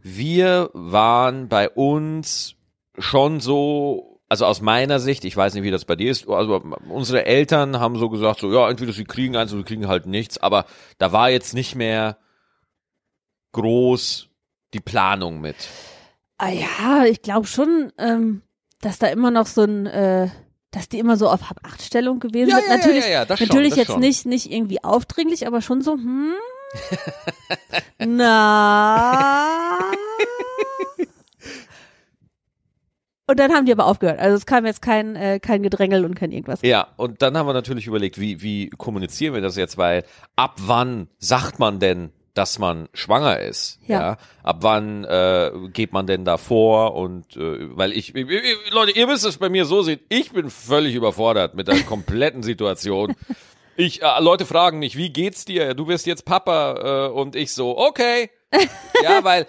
wir 0.00 0.70
waren 0.72 1.48
bei 1.48 1.68
uns 1.68 2.54
schon 2.96 3.40
so, 3.40 4.20
also 4.28 4.46
aus 4.46 4.60
meiner 4.60 5.00
Sicht, 5.00 5.24
ich 5.24 5.36
weiß 5.36 5.54
nicht, 5.54 5.64
wie 5.64 5.72
das 5.72 5.84
bei 5.84 5.96
dir 5.96 6.12
ist, 6.12 6.28
also 6.28 6.62
unsere 6.88 7.26
Eltern 7.26 7.80
haben 7.80 7.96
so 7.96 8.08
gesagt, 8.08 8.38
so, 8.38 8.52
ja, 8.52 8.70
entweder 8.70 8.92
sie 8.92 9.04
kriegen 9.04 9.34
eins 9.34 9.52
oder 9.52 9.62
sie 9.62 9.66
kriegen 9.66 9.88
halt 9.88 10.06
nichts, 10.06 10.38
aber 10.38 10.66
da 10.98 11.10
war 11.10 11.30
jetzt 11.30 11.54
nicht 11.54 11.74
mehr 11.74 12.18
groß 13.50 14.28
die 14.74 14.80
Planung 14.80 15.40
mit. 15.40 15.56
Ah 16.38 16.50
ja, 16.50 17.04
ich 17.04 17.22
glaube 17.22 17.46
schon, 17.46 17.92
ähm, 17.98 18.42
dass 18.80 18.98
da 18.98 19.08
immer 19.08 19.30
noch 19.30 19.46
so 19.46 19.62
ein, 19.62 19.86
äh, 19.86 20.28
dass 20.70 20.88
die 20.88 20.98
immer 20.98 21.16
so 21.16 21.28
auf 21.28 21.48
Hab-Acht-Stellung 21.48 22.20
gewesen 22.20 22.50
Ja, 22.50 22.56
sind. 22.58 22.68
ja, 22.68 22.76
natürlich 22.76 23.06
ja, 23.06 23.26
schon, 23.26 23.46
natürlich 23.46 23.70
das 23.70 23.78
jetzt 23.78 23.90
schon. 23.92 24.00
nicht, 24.00 24.26
nicht 24.26 24.50
irgendwie 24.52 24.82
aufdringlich, 24.84 25.46
aber 25.46 25.62
schon 25.62 25.80
so, 25.82 25.92
hm, 25.94 26.32
na. 27.98 29.80
Und 33.28 33.40
dann 33.40 33.52
haben 33.52 33.66
die 33.66 33.72
aber 33.72 33.86
aufgehört. 33.86 34.20
Also 34.20 34.36
es 34.36 34.46
kam 34.46 34.66
jetzt 34.66 34.82
kein, 34.82 35.16
äh, 35.16 35.40
kein 35.40 35.62
Gedrängel 35.62 36.04
und 36.04 36.14
kein 36.14 36.30
irgendwas. 36.30 36.60
Ja, 36.62 36.88
und 36.96 37.22
dann 37.22 37.36
haben 37.36 37.48
wir 37.48 37.54
natürlich 37.54 37.86
überlegt, 37.88 38.20
wie, 38.20 38.40
wie 38.40 38.70
kommunizieren 38.70 39.34
wir 39.34 39.40
das 39.40 39.56
jetzt, 39.56 39.76
weil 39.76 40.04
ab 40.36 40.54
wann 40.58 41.08
sagt 41.18 41.58
man 41.58 41.80
denn, 41.80 42.10
dass 42.36 42.58
man 42.58 42.88
schwanger 42.92 43.40
ist? 43.40 43.78
Ja. 43.86 44.18
Ab 44.42 44.58
wann 44.60 45.04
äh, 45.04 45.50
geht 45.72 45.92
man 45.92 46.06
denn 46.06 46.24
da 46.24 46.36
vor? 46.36 46.94
Und 46.94 47.36
äh, 47.36 47.76
weil 47.76 47.92
ich, 47.92 48.14
ich, 48.14 48.28
ich, 48.28 48.70
Leute, 48.72 48.92
ihr 48.92 49.06
müsst 49.06 49.24
es 49.24 49.38
bei 49.38 49.48
mir 49.48 49.64
so 49.64 49.82
sehen, 49.82 50.00
ich 50.08 50.32
bin 50.32 50.50
völlig 50.50 50.94
überfordert 50.94 51.54
mit 51.54 51.68
der 51.68 51.82
kompletten 51.82 52.42
Situation. 52.42 53.14
Ich, 53.76 54.02
äh, 54.02 54.20
Leute 54.20 54.46
fragen 54.46 54.78
mich, 54.78 54.96
wie 54.96 55.10
geht's 55.10 55.44
dir? 55.44 55.74
Du 55.74 55.86
bist 55.86 56.06
jetzt 56.06 56.24
Papa 56.24 57.06
äh, 57.06 57.10
und 57.10 57.36
ich 57.36 57.52
so, 57.52 57.78
okay. 57.78 58.30
Ja, 59.02 59.22
weil 59.24 59.46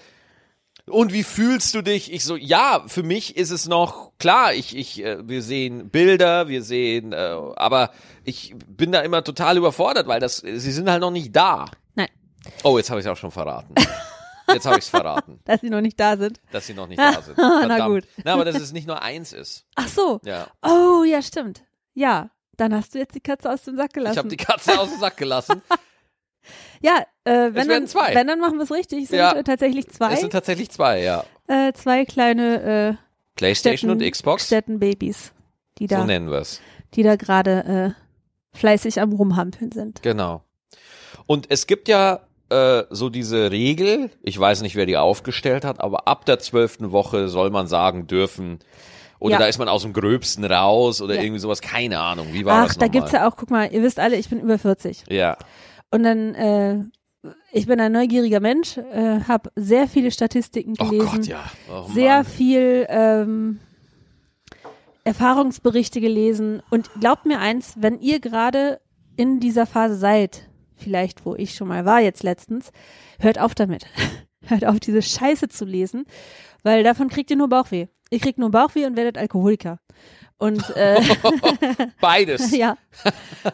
und 0.90 1.12
wie 1.12 1.24
fühlst 1.24 1.76
du 1.76 1.82
dich? 1.82 2.14
Ich 2.14 2.24
so, 2.24 2.38
ja, 2.38 2.84
für 2.88 3.04
mich 3.04 3.36
ist 3.36 3.52
es 3.52 3.68
noch 3.68 4.12
klar. 4.20 4.54
Ich, 4.54 4.76
ich, 4.76 5.04
äh, 5.04 5.28
wir 5.28 5.42
sehen 5.42 5.90
Bilder, 5.90 6.48
wir 6.48 6.64
sehen, 6.64 7.12
äh, 7.12 7.36
aber 7.56 7.92
ich 8.24 8.56
bin 8.68 8.94
da 8.94 9.02
immer 9.02 9.24
total 9.24 9.58
überfordert, 9.58 10.08
weil 10.08 10.22
das, 10.22 10.38
sie 10.38 10.72
sind 10.72 10.90
halt 10.90 11.02
noch 11.02 11.12
nicht 11.12 11.36
da. 11.36 11.66
Nein, 11.96 12.08
Oh, 12.64 12.78
jetzt 12.78 12.90
habe 12.90 13.00
ich 13.00 13.06
es 13.06 13.12
auch 13.12 13.18
schon 13.18 13.32
verraten. 13.32 13.74
Jetzt 14.50 14.66
habe 14.66 14.78
ich 14.78 14.86
es 14.86 14.90
verraten, 14.90 15.40
dass 15.46 15.62
sie 15.62 15.70
noch 15.70 15.82
nicht 15.82 16.00
da 16.00 16.16
sind. 16.18 16.40
dass 16.52 16.68
sie 16.68 16.74
noch 16.74 16.88
nicht 16.88 17.00
da 17.02 17.22
sind. 17.22 17.38
Na 17.38 17.60
Verdammt. 17.68 17.94
gut. 18.06 18.08
Na, 18.24 18.34
aber 18.34 18.46
dass 18.46 18.56
es 18.56 18.72
nicht 18.72 18.88
nur 18.88 19.02
eins 19.02 19.34
ist. 19.34 19.66
Ach 19.76 19.88
so. 19.88 20.20
Ja, 20.24 20.48
Oh, 20.62 21.04
ja, 21.04 21.22
stimmt. 21.22 21.64
Ja, 21.94 22.30
dann 22.56 22.74
hast 22.74 22.96
du 22.96 23.00
jetzt 23.00 23.14
die 23.16 23.20
Katze 23.20 23.52
aus 23.52 23.64
dem 23.64 23.76
Sack 23.76 23.88
ich 23.90 23.94
gelassen. 23.94 24.18
habe 24.18 24.28
die 24.30 24.38
Katze 24.38 24.80
aus 24.80 24.90
dem 24.90 25.00
Sack 25.00 25.18
gelassen. 25.18 25.62
ja, 26.82 27.00
äh, 27.26 27.32
wenn, 27.32 27.54
werden 27.56 27.70
dann, 27.70 27.88
zwei. 27.88 28.16
wenn, 28.16 28.28
dann 28.28 28.40
machen 28.40 28.58
wir 28.58 28.64
es 28.64 28.72
richtig. 28.72 29.04
Es 29.04 29.10
sind 29.10 29.20
Ja. 29.20 29.34
äh, 29.34 29.44
tatsächlich 29.44 29.88
zwei. 29.90 30.14
Es 30.14 30.22
sind 30.22 30.32
tatsächlich 30.32 30.70
zwei, 30.72 31.02
ja. 31.02 31.24
äh, 31.48 31.74
zwei 31.74 32.06
kleine 32.06 32.62
äh, 32.62 33.04
PlayStation 33.36 33.90
Städten- 33.92 34.04
und 34.04 34.12
Xbox. 34.12 34.46
Städtenbabys, 34.46 35.34
die 35.80 35.88
So 35.88 35.96
da, 35.96 36.06
nennen 36.06 36.32
wir 36.32 36.40
es. 36.40 36.62
die 36.94 37.04
da 37.04 37.16
gerade 37.16 37.96
äh, 37.96 38.58
fleißig 38.58 39.02
am 39.02 39.12
Rumhampeln 39.12 39.72
sind. 39.72 40.02
Genau. 40.04 40.44
Und 41.26 41.52
es 41.52 41.68
gibt 41.68 41.88
ja 41.90 42.22
äh, 42.50 42.84
so 42.90 43.10
diese 43.10 43.52
Regel, 43.52 44.10
ich 44.24 44.40
weiß 44.40 44.62
nicht, 44.62 44.76
wer 44.76 44.86
die 44.86 44.98
aufgestellt 44.98 45.66
hat, 45.66 45.80
aber 45.82 46.08
ab 46.08 46.26
der 46.26 46.40
zwölften 46.40 46.92
Woche 46.92 47.28
soll 47.30 47.50
man 47.50 47.68
sagen 47.68 48.08
dürfen, 48.08 48.60
oder 49.20 49.34
Ja. 49.34 49.40
da 49.40 49.46
ist 49.48 49.58
man 49.58 49.68
aus 49.68 49.82
dem 49.82 49.94
Gröbsten 49.94 50.46
raus 50.46 51.02
oder 51.02 51.16
Ja. 51.16 51.22
irgendwie 51.22 51.40
sowas, 51.40 51.62
keine 51.62 52.00
Ahnung. 52.00 52.28
Wie 52.34 52.46
war 52.46 52.62
Ach, 52.62 52.68
das 52.68 52.78
da 52.78 52.86
nochmal? 52.86 52.92
gibt's 53.02 53.12
ja 53.14 53.28
auch, 53.28 53.36
guck 53.36 53.50
mal, 53.50 53.72
ihr 53.72 53.82
wisst 53.82 54.00
alle, 54.00 54.16
ich 54.16 54.30
bin 54.30 54.40
über 54.40 54.58
40. 54.60 55.04
Ja, 55.10 55.38
Und 55.92 56.04
dann, 56.04 56.36
äh, 56.36 56.84
ich 57.52 57.66
bin 57.66 57.80
ein 57.80 57.92
neugieriger 57.92 58.40
Mensch, 58.40 58.78
äh, 58.78 59.22
habe 59.28 59.50
sehr 59.56 59.88
viele 59.88 60.12
Statistiken 60.12 60.76
oh 60.80 60.86
gelesen. 60.86 61.18
Gott, 61.22 61.26
ja. 61.28 61.44
Oh, 61.72 61.88
sehr 61.92 62.24
viel 62.24 62.86
ähm, 62.90 63.60
Erfahrungsberichte 65.04 66.02
gelesen 66.02 66.62
und 66.70 66.90
glaubt 67.00 67.26
mir 67.26 67.40
eins, 67.40 67.76
wenn 67.78 68.00
ihr 68.00 68.20
gerade 68.20 68.80
in 69.16 69.40
dieser 69.40 69.66
Phase 69.66 69.96
seid, 69.96 70.50
vielleicht 70.78 71.26
wo 71.26 71.36
ich 71.36 71.56
schon 71.56 71.68
mal 71.68 71.86
war 71.86 72.02
jetzt 72.02 72.24
letztens, 72.24 72.72
hört 73.20 73.40
auf 73.40 73.56
damit. 73.56 73.86
hört 74.46 74.66
auf 74.66 74.80
diese 74.80 75.02
Scheiße 75.02 75.50
zu 75.50 75.66
lesen, 75.66 76.06
weil 76.64 76.84
davon 76.84 77.10
kriegt 77.10 77.30
ihr 77.30 77.38
nur 77.38 77.50
Bauchweh. 77.50 77.88
Ihr 78.10 78.20
kriegt 78.20 78.40
nur 78.40 78.52
Bauchweh 78.52 78.86
und 78.86 78.96
werdet 78.96 79.18
Alkoholiker. 79.18 79.80
Und 80.38 80.70
äh, 80.76 81.02
Beides. 82.02 82.52
ja. 82.56 82.78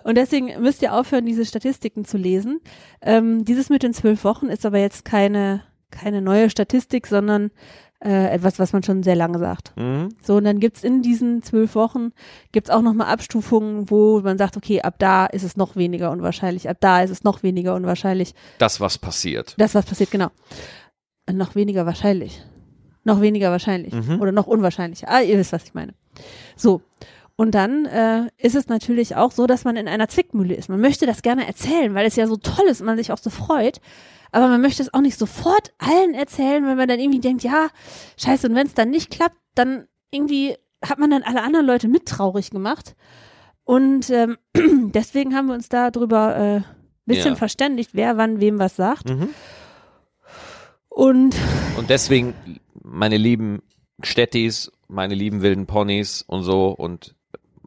Und 0.03 0.15
deswegen 0.15 0.61
müsst 0.61 0.81
ihr 0.81 0.93
aufhören, 0.93 1.25
diese 1.25 1.45
Statistiken 1.45 2.05
zu 2.05 2.17
lesen. 2.17 2.59
Ähm, 3.01 3.45
dieses 3.45 3.69
mit 3.69 3.83
den 3.83 3.93
zwölf 3.93 4.23
Wochen 4.23 4.47
ist 4.47 4.65
aber 4.65 4.79
jetzt 4.79 5.05
keine, 5.05 5.63
keine 5.91 6.21
neue 6.21 6.49
Statistik, 6.49 7.07
sondern 7.07 7.51
äh, 8.03 8.29
etwas, 8.31 8.59
was 8.59 8.73
man 8.73 8.83
schon 8.83 9.03
sehr 9.03 9.15
lange 9.15 9.39
sagt. 9.39 9.73
Mhm. 9.77 10.09
So, 10.21 10.35
und 10.35 10.43
dann 10.43 10.59
gibt's 10.59 10.83
in 10.83 11.01
diesen 11.01 11.41
zwölf 11.41 11.75
Wochen, 11.75 12.11
gibt's 12.51 12.69
auch 12.69 12.81
nochmal 12.81 13.07
Abstufungen, 13.07 13.89
wo 13.89 14.19
man 14.21 14.37
sagt, 14.37 14.57
okay, 14.57 14.81
ab 14.81 14.95
da 14.99 15.25
ist 15.25 15.43
es 15.43 15.55
noch 15.55 15.75
weniger 15.75 16.11
unwahrscheinlich, 16.11 16.69
ab 16.69 16.77
da 16.79 17.01
ist 17.01 17.11
es 17.11 17.23
noch 17.23 17.43
weniger 17.43 17.75
unwahrscheinlich. 17.75 18.33
Das, 18.57 18.81
was 18.81 18.97
passiert. 18.97 19.55
Das, 19.57 19.73
was 19.73 19.85
passiert, 19.85 20.11
genau. 20.11 20.29
Noch 21.31 21.55
weniger 21.55 21.85
wahrscheinlich. 21.85 22.43
Noch 23.05 23.21
weniger 23.21 23.51
wahrscheinlich. 23.51 23.93
Mhm. 23.93 24.21
Oder 24.21 24.31
noch 24.31 24.47
unwahrscheinlicher. 24.47 25.07
Ah, 25.09 25.21
ihr 25.21 25.37
wisst, 25.37 25.53
was 25.53 25.63
ich 25.63 25.73
meine. 25.73 25.93
So. 26.55 26.81
Und 27.35 27.55
dann 27.55 27.85
äh, 27.85 28.27
ist 28.37 28.55
es 28.55 28.67
natürlich 28.67 29.15
auch 29.15 29.31
so, 29.31 29.47
dass 29.47 29.63
man 29.63 29.75
in 29.75 29.87
einer 29.87 30.07
Zwickmühle 30.07 30.53
ist. 30.53 30.69
Man 30.69 30.79
möchte 30.79 31.05
das 31.05 31.21
gerne 31.21 31.47
erzählen, 31.47 31.95
weil 31.95 32.05
es 32.05 32.15
ja 32.15 32.27
so 32.27 32.37
toll 32.37 32.65
ist 32.67 32.81
und 32.81 32.85
man 32.85 32.97
sich 32.97 33.11
auch 33.11 33.17
so 33.17 33.29
freut. 33.29 33.79
Aber 34.33 34.47
man 34.49 34.59
möchte 34.61 34.81
es 34.83 34.93
auch 34.93 35.01
nicht 35.01 35.17
sofort 35.17 35.73
allen 35.77 36.13
erzählen, 36.13 36.65
weil 36.65 36.75
man 36.75 36.87
dann 36.87 36.99
irgendwie 36.99 37.19
denkt, 37.21 37.43
ja, 37.43 37.69
scheiße, 38.17 38.49
und 38.49 38.55
wenn 38.55 38.67
es 38.67 38.73
dann 38.73 38.89
nicht 38.89 39.09
klappt, 39.11 39.37
dann 39.55 39.87
irgendwie 40.11 40.57
hat 40.83 40.99
man 40.99 41.11
dann 41.11 41.23
alle 41.23 41.41
anderen 41.43 41.65
Leute 41.65 41.87
mit 41.87 42.05
traurig 42.07 42.49
gemacht. 42.51 42.95
Und 43.63 44.09
ähm, 44.09 44.37
deswegen 44.93 45.35
haben 45.35 45.45
wir 45.47 45.53
uns 45.53 45.69
da 45.69 45.91
drüber 45.91 46.35
äh, 46.35 46.61
bisschen 47.05 47.33
Ja. 47.33 47.35
verständigt, 47.37 47.91
wer 47.93 48.17
wann 48.17 48.41
wem 48.41 48.59
was 48.59 48.75
sagt. 48.75 49.09
Mhm. 49.09 49.29
Und 50.89 51.35
Und 51.77 51.89
deswegen, 51.89 52.33
meine 52.81 53.17
lieben 53.17 53.61
Städtis, 54.03 54.71
meine 54.87 55.15
lieben 55.15 55.41
wilden 55.41 55.65
Ponys 55.65 56.21
und 56.23 56.43
so 56.43 56.69
und 56.69 57.15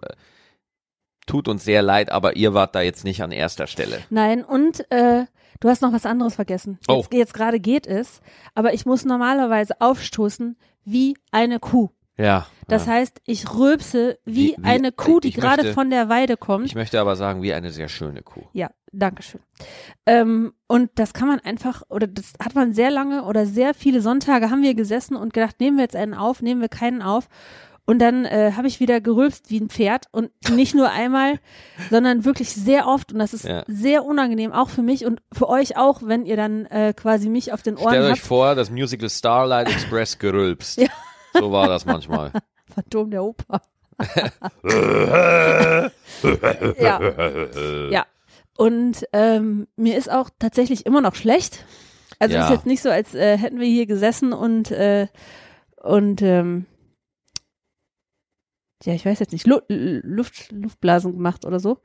äh, 0.02 0.12
tut 1.26 1.48
uns 1.48 1.64
sehr 1.64 1.82
leid, 1.82 2.10
aber 2.10 2.36
ihr 2.36 2.54
wart 2.54 2.74
da 2.74 2.82
jetzt 2.82 3.04
nicht 3.04 3.22
an 3.22 3.32
erster 3.32 3.66
Stelle. 3.66 4.00
Nein, 4.10 4.44
und 4.44 4.90
äh, 4.90 5.26
du 5.60 5.68
hast 5.68 5.82
noch 5.82 5.92
was 5.92 6.06
anderes 6.06 6.34
vergessen. 6.34 6.78
Oh. 6.88 6.96
Jetzt, 6.96 7.12
jetzt 7.12 7.34
gerade 7.34 7.60
geht 7.60 7.86
es, 7.86 8.20
aber 8.54 8.74
ich 8.74 8.86
muss 8.86 9.04
normalerweise 9.04 9.80
aufstoßen 9.80 10.56
wie 10.84 11.16
eine 11.32 11.58
Kuh. 11.58 11.90
Ja. 12.18 12.46
Das 12.68 12.86
ja. 12.86 12.92
heißt, 12.94 13.20
ich 13.26 13.52
rülpse 13.54 14.18
wie, 14.24 14.34
Wie- 14.34 14.56
wie- 14.56 14.64
eine 14.64 14.90
Kuh, 14.92 15.20
die 15.20 15.32
gerade 15.32 15.62
möchte- 15.62 15.74
von 15.74 15.90
der 15.90 16.08
Weide 16.08 16.36
kommt. 16.38 16.64
Ich 16.66 16.74
möchte 16.74 16.98
aber 17.00 17.14
sagen, 17.14 17.42
wie 17.42 17.52
eine 17.52 17.70
sehr 17.70 17.88
schöne 17.88 18.22
Kuh. 18.22 18.44
Ja, 18.54 18.70
danke 18.90 19.22
schön. 19.22 19.42
Ähm, 20.06 20.54
und 20.66 20.90
das 20.94 21.12
kann 21.12 21.28
man 21.28 21.40
einfach, 21.40 21.82
oder 21.90 22.06
das 22.06 22.32
hat 22.42 22.54
man 22.54 22.72
sehr 22.72 22.90
lange 22.90 23.24
oder 23.24 23.44
sehr 23.44 23.74
viele 23.74 24.00
Sonntage 24.00 24.50
haben 24.50 24.62
wir 24.62 24.74
gesessen 24.74 25.14
und 25.14 25.34
gedacht, 25.34 25.60
nehmen 25.60 25.76
wir 25.76 25.84
jetzt 25.84 25.96
einen 25.96 26.14
auf, 26.14 26.40
nehmen 26.40 26.60
wir 26.62 26.68
keinen 26.70 27.02
auf. 27.02 27.28
Und 27.88 28.00
dann 28.00 28.24
äh, 28.24 28.52
habe 28.56 28.66
ich 28.66 28.80
wieder 28.80 29.00
gerülpst 29.00 29.48
wie 29.48 29.60
ein 29.60 29.68
Pferd 29.68 30.06
und 30.10 30.30
nicht 30.50 30.74
nur 30.74 30.90
einmal, 30.90 31.38
sondern 31.90 32.24
wirklich 32.24 32.52
sehr 32.52 32.88
oft. 32.88 33.12
Und 33.12 33.20
das 33.20 33.32
ist 33.32 33.44
Ja. 33.44 33.62
sehr 33.68 34.04
unangenehm, 34.04 34.52
auch 34.52 34.68
für 34.70 34.82
mich 34.82 35.06
und 35.06 35.22
für 35.32 35.48
euch 35.48 35.76
auch, 35.76 36.00
wenn 36.04 36.26
ihr 36.26 36.36
dann 36.36 36.66
äh, 36.66 36.92
quasi 36.96 37.28
mich 37.28 37.52
auf 37.52 37.62
den 37.62 37.76
Ohren 37.76 37.90
Stellt 37.90 38.04
euch 38.06 38.18
habt. 38.18 38.26
vor, 38.26 38.54
das 38.56 38.70
Musical 38.70 39.08
Starlight 39.08 39.68
Express 39.70 40.18
gerülpst. 40.18 40.80
Ja. 40.82 40.88
So 41.40 41.52
war 41.52 41.68
das 41.68 41.84
manchmal. 41.86 42.32
Phantom 42.74 43.10
der 43.10 43.22
Oper. 43.22 43.60
ja. 46.78 47.00
ja. 47.90 48.06
Und 48.56 49.04
ähm, 49.12 49.66
mir 49.76 49.96
ist 49.98 50.10
auch 50.10 50.30
tatsächlich 50.38 50.86
immer 50.86 51.00
noch 51.00 51.14
schlecht. 51.14 51.64
Also 52.18 52.34
Ja. 52.34 52.44
ist 52.46 52.50
jetzt 52.50 52.66
nicht 52.66 52.82
so, 52.82 52.88
als 52.90 53.14
äh, 53.14 53.36
hätten 53.36 53.60
wir 53.60 53.66
hier 53.66 53.86
gesessen 53.86 54.32
und 54.32 54.70
äh, 54.70 55.08
und 55.82 56.22
ähm, 56.22 56.66
ja, 58.84 58.94
ich 58.94 59.04
weiß 59.06 59.18
jetzt 59.20 59.32
nicht, 59.32 59.46
Lu 59.46 59.58
Luft, 59.68 60.52
Luftblasen 60.52 61.12
gemacht 61.12 61.44
oder 61.44 61.60
so, 61.60 61.78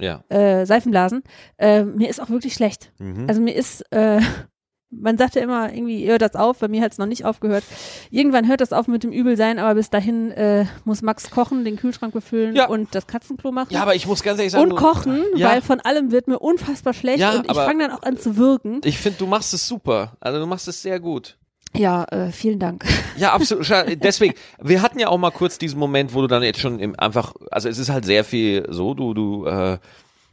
Ja. 0.00 0.22
äh, 0.28 0.64
Seifenblasen. 0.66 1.22
Äh, 1.58 1.84
mir 1.84 2.08
ist 2.08 2.20
auch 2.20 2.30
wirklich 2.30 2.54
schlecht. 2.54 2.92
Mhm. 2.98 3.26
Also 3.28 3.40
mir 3.40 3.54
ist, 3.54 3.80
äh, 3.92 4.20
man 4.92 5.16
sagt 5.18 5.36
ja 5.36 5.42
immer, 5.42 5.72
irgendwie 5.72 6.08
hört 6.08 6.22
das 6.22 6.34
auf, 6.34 6.58
bei 6.58 6.66
mir 6.68 6.82
hat 6.82 6.90
es 6.92 6.98
noch 6.98 7.06
nicht 7.06 7.24
aufgehört. 7.24 7.62
Irgendwann 8.10 8.48
hört 8.48 8.60
das 8.60 8.72
auf 8.72 8.88
mit 8.88 9.04
dem 9.04 9.12
Übelsein, 9.12 9.58
aber 9.60 9.74
bis 9.74 9.88
dahin 9.90 10.30
äh, 10.32 10.66
muss 10.84 11.00
Max 11.02 11.30
kochen, 11.30 11.64
den 11.64 11.76
Kühlschrank 11.76 12.12
befüllen 12.12 12.56
Ja. 12.56 12.66
und 12.68 12.92
das 12.94 13.06
Katzenklo 13.06 13.52
machen. 13.52 13.72
ja, 13.72 13.82
aber 13.82 13.94
ich 13.94 14.06
muss 14.08 14.22
ganz 14.24 14.38
ehrlich 14.40 14.52
sagen, 14.52 14.70
und 14.70 14.76
kochen, 14.76 15.22
Ja. 15.36 15.50
weil 15.50 15.62
von 15.62 15.80
allem 15.80 16.10
wird 16.10 16.26
mir 16.26 16.38
unfassbar 16.40 16.92
schlecht 16.92 17.18
Ja, 17.20 17.32
und 17.38 17.48
ich 17.48 17.56
fange 17.56 17.86
dann 17.88 17.96
auch 17.96 18.02
an 18.02 18.16
zu 18.18 18.36
würgen. 18.36 18.80
ich 18.84 18.98
finde, 18.98 19.18
du 19.18 19.26
machst 19.26 19.54
es 19.54 19.66
super. 19.68 20.16
Also 20.20 20.40
du 20.40 20.46
machst 20.46 20.66
es 20.66 20.82
sehr 20.82 20.98
gut. 20.98 21.36
Ja, 21.76 22.04
äh, 22.04 22.32
vielen 22.32 22.58
Dank. 22.58 22.84
Ja, 23.16 23.32
absolut. 23.32 23.68
Deswegen, 24.02 24.34
wir 24.60 24.82
hatten 24.82 24.98
ja 24.98 25.08
auch 25.08 25.18
mal 25.18 25.30
kurz 25.30 25.58
diesen 25.58 25.78
Moment, 25.78 26.14
wo 26.14 26.20
du 26.20 26.26
dann 26.26 26.42
jetzt 26.42 26.60
schon 26.60 26.78
im, 26.78 26.98
einfach, 26.98 27.34
also 27.50 27.68
es 27.68 27.78
ist 27.78 27.90
halt 27.90 28.04
sehr 28.04 28.24
viel 28.24 28.66
so, 28.68 28.94
du, 28.94 29.14
du, 29.14 29.46
äh, 29.46 29.78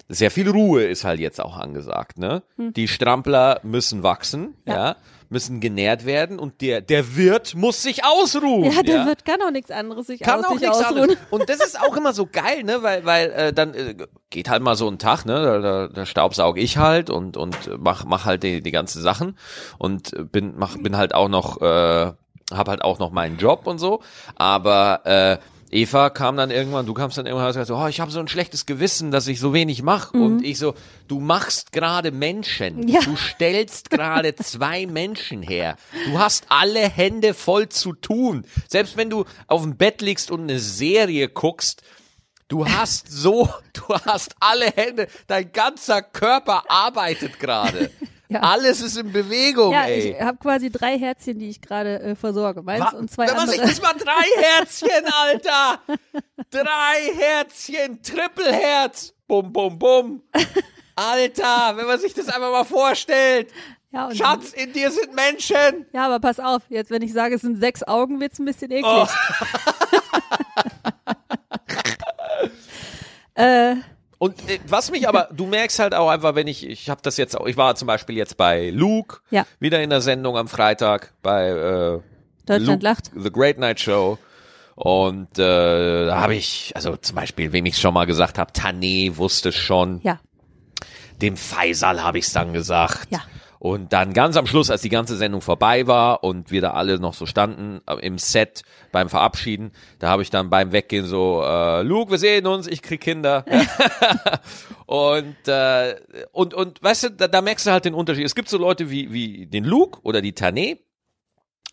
sehr 0.10 0.32
viel 0.32 0.50
Ruhe 0.50 0.84
ist 0.84 1.04
halt 1.04 1.20
jetzt 1.20 1.42
auch 1.42 1.58
angesagt, 1.58 2.18
ne? 2.18 2.42
Die 2.58 2.88
Strampler 2.88 3.60
müssen 3.64 4.04
wachsen, 4.04 4.56
ja. 4.66 4.74
Hm. 4.74 4.80
Ja. 4.80 4.96
Müssen 5.30 5.60
genährt 5.60 6.06
werden 6.06 6.40
und 6.40 6.62
der, 6.62 6.82
der 6.82 7.16
Wirt 7.16 7.56
muss 7.56 7.84
sich 7.84 8.04
ausruhen. 8.06 8.72
Ja, 8.72 8.84
der 8.84 8.96
ja? 8.98 9.06
wird 9.06 9.26
kann 9.26 9.42
auch 9.42 9.52
nichts 9.52 9.72
anderes 9.72 10.08
sich 10.08 10.20
kann 10.22 10.40
aus, 10.40 10.46
auch 10.46 10.52
sich 10.54 10.62
nichts 10.62 10.78
ausruhen. 10.78 11.02
anderes. 11.02 11.18
Und 11.30 11.50
das 11.50 11.58
ist 11.58 11.80
auch 11.80 11.96
immer 11.98 12.14
so 12.14 12.26
geil, 12.26 12.64
ne, 12.64 12.82
weil, 12.82 13.06
weil 13.06 13.32
äh, 13.32 13.54
dann 13.54 13.74
äh, 13.74 13.96
geht 14.30 14.50
halt 14.50 14.62
mal 14.62 14.76
so 14.76 14.88
ein 14.88 15.00
Tag, 15.00 15.26
ne, 15.26 15.42
da, 15.42 15.60
da, 15.60 15.88
da 15.88 16.06
staubsaug 16.06 16.58
ich 16.58 16.78
halt 16.78 17.10
und 17.10 17.38
und 17.38 17.56
mach 17.80 18.06
mach 18.06 18.26
halt 18.26 18.44
die, 18.44 18.62
die 18.62 18.72
ganzen 18.72 19.02
Sachen 19.02 19.38
und 19.78 20.12
bin 20.32 20.54
mach 20.58 20.78
bin 20.78 20.98
halt 20.98 21.14
auch 21.14 21.30
noch 21.30 21.62
äh, 21.62 22.12
hab 22.52 22.70
halt 22.70 22.82
auch 22.82 23.00
noch 23.00 23.12
meinen 23.12 23.38
Job 23.38 23.68
und 23.68 23.80
so, 23.80 24.02
aber 24.36 25.02
äh, 25.06 25.38
Eva 25.70 26.10
kam 26.10 26.38
dann 26.38 26.50
irgendwann, 26.50 26.86
du 26.86 26.94
kamst 26.94 27.18
dann 27.18 27.26
irgendwann 27.26 27.46
und 27.46 27.50
hast 27.50 27.68
gesagt, 27.68 27.82
oh, 27.82 27.88
ich 27.88 28.00
habe 28.00 28.12
so 28.12 28.20
ein 28.20 28.28
schlechtes 28.28 28.66
Gewissen, 28.66 29.12
dass 29.12 29.28
ich 29.28 29.40
so 29.40 29.54
wenig 29.54 29.84
mache. 29.84 30.18
Und 30.18 30.44
ich 30.44 30.60
so, 30.60 30.76
du 31.08 31.20
machst 31.20 31.72
gerade 31.72 32.12
Menschen. 32.12 32.88
Ja. 32.88 33.02
Du 33.02 33.16
stellst 33.16 33.90
gerade 33.90 34.36
zwei 34.36 34.86
Menschen 34.86 35.42
her. 35.42 35.76
Du 36.06 36.20
hast 36.20 36.46
alle 36.50 36.88
Hände 36.88 37.34
voll 37.34 37.68
zu 37.70 37.94
tun. 37.94 38.46
Selbst 38.68 38.96
wenn 38.98 39.10
du 39.10 39.26
auf 39.48 39.64
dem 39.64 39.76
Bett 39.76 40.02
liegst 40.02 40.32
und 40.32 40.44
eine 40.44 40.60
Serie 40.60 41.28
guckst, 41.28 41.82
du 42.48 42.66
hast 42.66 43.12
so, 43.12 43.50
du 43.74 43.96
hast 44.06 44.36
alle 44.40 44.68
Hände, 44.68 45.08
dein 45.28 45.52
ganzer 45.52 46.02
Körper 46.02 46.64
arbeitet 46.70 47.40
gerade. 47.40 47.92
Ja. 48.30 48.42
Alles 48.42 48.82
ist 48.82 48.98
in 48.98 49.12
Bewegung, 49.14 49.72
Ja, 49.72 49.84
ey. 49.86 50.12
ich 50.12 50.22
habe 50.22 50.38
quasi 50.38 50.70
drei 50.70 50.98
Herzchen, 51.00 51.40
die 51.40 51.48
ich 51.50 51.62
gerade 51.62 52.00
äh, 52.02 52.16
versorge. 52.16 52.62
Meins 52.62 52.82
Wa- 52.84 52.98
und 52.98 53.10
zwei 53.10 53.28
Wenn 53.28 53.36
man 53.36 53.50
andere. 53.50 53.66
sich 53.68 53.78
das 53.78 53.82
mal 53.82 53.94
drei 53.98 54.42
Herzchen, 54.42 55.06
Alter! 55.24 55.80
drei 56.50 57.14
Herzchen, 57.18 58.02
Trippelherz! 58.02 59.14
Bum, 59.28 59.54
bum, 59.54 59.80
bum! 59.80 60.22
Alter, 60.96 61.74
wenn 61.78 61.86
man 61.86 62.00
sich 62.00 62.14
das 62.14 62.28
einfach 62.28 62.52
mal 62.52 62.66
vorstellt. 62.66 63.50
ja, 63.92 64.14
Schatz, 64.14 64.52
in 64.52 64.74
dir 64.74 64.92
sind 64.92 65.14
Menschen! 65.16 65.86
Ja, 65.94 66.06
aber 66.08 66.20
pass 66.20 66.40
auf, 66.42 66.64
jetzt 66.70 66.92
wenn 66.92 67.02
ich 67.04 67.14
sage, 67.14 67.36
es 67.36 67.42
sind 67.42 67.60
sechs 67.60 67.82
Augen, 67.84 68.20
wird's 68.20 68.40
ein 68.40 68.46
bisschen 68.46 68.72
eklig. 68.72 68.86
Oh. 68.86 69.08
äh, 73.42 73.76
Und 74.20 74.50
äh, 74.50 74.60
was 74.68 74.90
mich 74.92 75.08
aber, 75.08 75.30
du 75.34 75.46
merkst 75.46 75.80
halt 75.80 75.94
auch 75.94 76.10
einfach, 76.10 76.36
wenn 76.36 76.48
ich, 76.48 76.68
ich 76.68 76.90
habe 76.90 77.02
das 77.04 77.18
jetzt 77.18 77.38
auch, 77.38 77.46
ich 77.48 77.58
war 77.58 77.76
zum 77.76 77.88
Beispiel 77.88 78.16
jetzt 78.18 78.38
bei 78.38 78.70
Luke, 78.72 79.18
Ja. 79.30 79.46
wieder 79.60 79.82
in 79.82 79.90
der 79.90 80.02
Sendung 80.02 80.38
am 80.38 80.48
Freitag, 80.48 81.14
bei 81.22 81.50
äh, 81.50 82.00
Deutschland 82.46 82.68
Luke, 82.68 82.84
lacht. 82.84 83.12
The 83.16 83.32
Great 83.32 83.58
Night 83.60 83.80
Show. 83.80 84.18
Und 84.76 85.40
äh, 85.40 86.06
da 86.08 86.22
habe 86.22 86.36
ich, 86.36 86.72
also 86.76 86.96
zum 86.98 87.16
Beispiel, 87.16 87.52
wem 87.52 87.66
ich 87.66 87.78
schon 87.78 87.94
mal 87.94 88.06
gesagt 88.06 88.38
habe, 88.38 88.52
Tané 88.54 89.18
wusste 89.18 89.52
schon, 89.52 90.02
Ja, 90.04 90.20
dem 91.22 91.36
Faisal 91.36 92.04
habe 92.04 92.20
ich 92.20 92.26
es 92.28 92.34
dann 92.34 92.54
gesagt. 92.54 93.08
Ja. 93.12 93.22
Und 93.60 93.94
dann 93.94 94.14
ganz 94.14 94.38
am 94.38 94.46
Schluss, 94.46 94.70
als 94.70 94.82
die 94.82 94.90
ganze 94.90 95.18
Sendung 95.18 95.42
vorbei 95.42 95.88
war 95.88 96.24
und 96.24 96.52
wir 96.52 96.62
da 96.62 96.72
alle 96.72 97.00
noch 97.00 97.14
so 97.14 97.26
standen 97.26 97.82
äh, 97.88 97.96
im 98.06 98.18
Set 98.18 98.64
beim 98.92 99.10
Verabschieden, 99.10 99.72
da 100.00 100.10
habe 100.10 100.22
ich 100.22 100.30
dann 100.30 100.50
beim 100.50 100.72
Weggehen 100.72 101.06
so, 101.06 101.42
äh, 101.44 101.82
Luke, 101.82 102.12
wir 102.12 102.18
sehen 102.18 102.46
uns, 102.48 102.68
ich 102.68 102.82
krieg 102.82 103.02
Kinder. 103.02 103.46
und, 104.86 105.48
äh, 105.48 105.96
und, 106.32 106.54
und 106.54 106.84
weißt 106.84 107.04
du, 107.04 107.12
da, 107.12 107.28
da 107.28 107.42
merkst 107.42 107.66
du 107.66 107.72
halt 107.72 107.86
den 107.86 107.94
Unterschied. 107.94 108.26
Es 108.26 108.36
gibt 108.36 108.50
so 108.50 108.58
Leute 108.58 108.90
wie, 108.90 109.12
wie 109.12 109.48
den 109.48 109.64
Luke 109.64 110.00
oder 110.04 110.22
die 110.22 110.34
Tané 110.34 110.78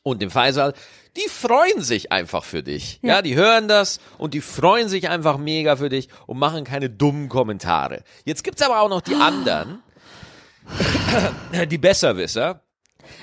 und 0.03 0.21
den 0.23 0.31
Faisal, 0.31 0.75
die 1.17 1.29
freuen 1.29 1.81
sich 1.81 2.13
einfach 2.13 2.45
für 2.45 2.63
dich. 2.63 3.01
Ja. 3.03 3.15
Ja. 3.15 3.23
die 3.23 3.35
hören 3.35 3.69
das 3.69 4.01
und 4.19 4.35
die 4.35 4.41
freuen 4.41 4.89
sich 4.89 5.09
einfach 5.09 5.39
mega 5.39 5.77
für 5.77 5.89
dich 5.89 6.09
und 6.27 6.39
machen 6.39 6.65
keine 6.65 6.91
dummen 6.91 7.29
Kommentare. 7.29 8.05
Jetzt 8.25 8.45
gibt's 8.45 8.63
aber 8.63 8.81
auch 8.81 8.89
noch 8.89 9.01
die 9.01 9.15
anderen, 9.21 9.83
die 11.71 11.79
Besserwisser. 11.79 12.63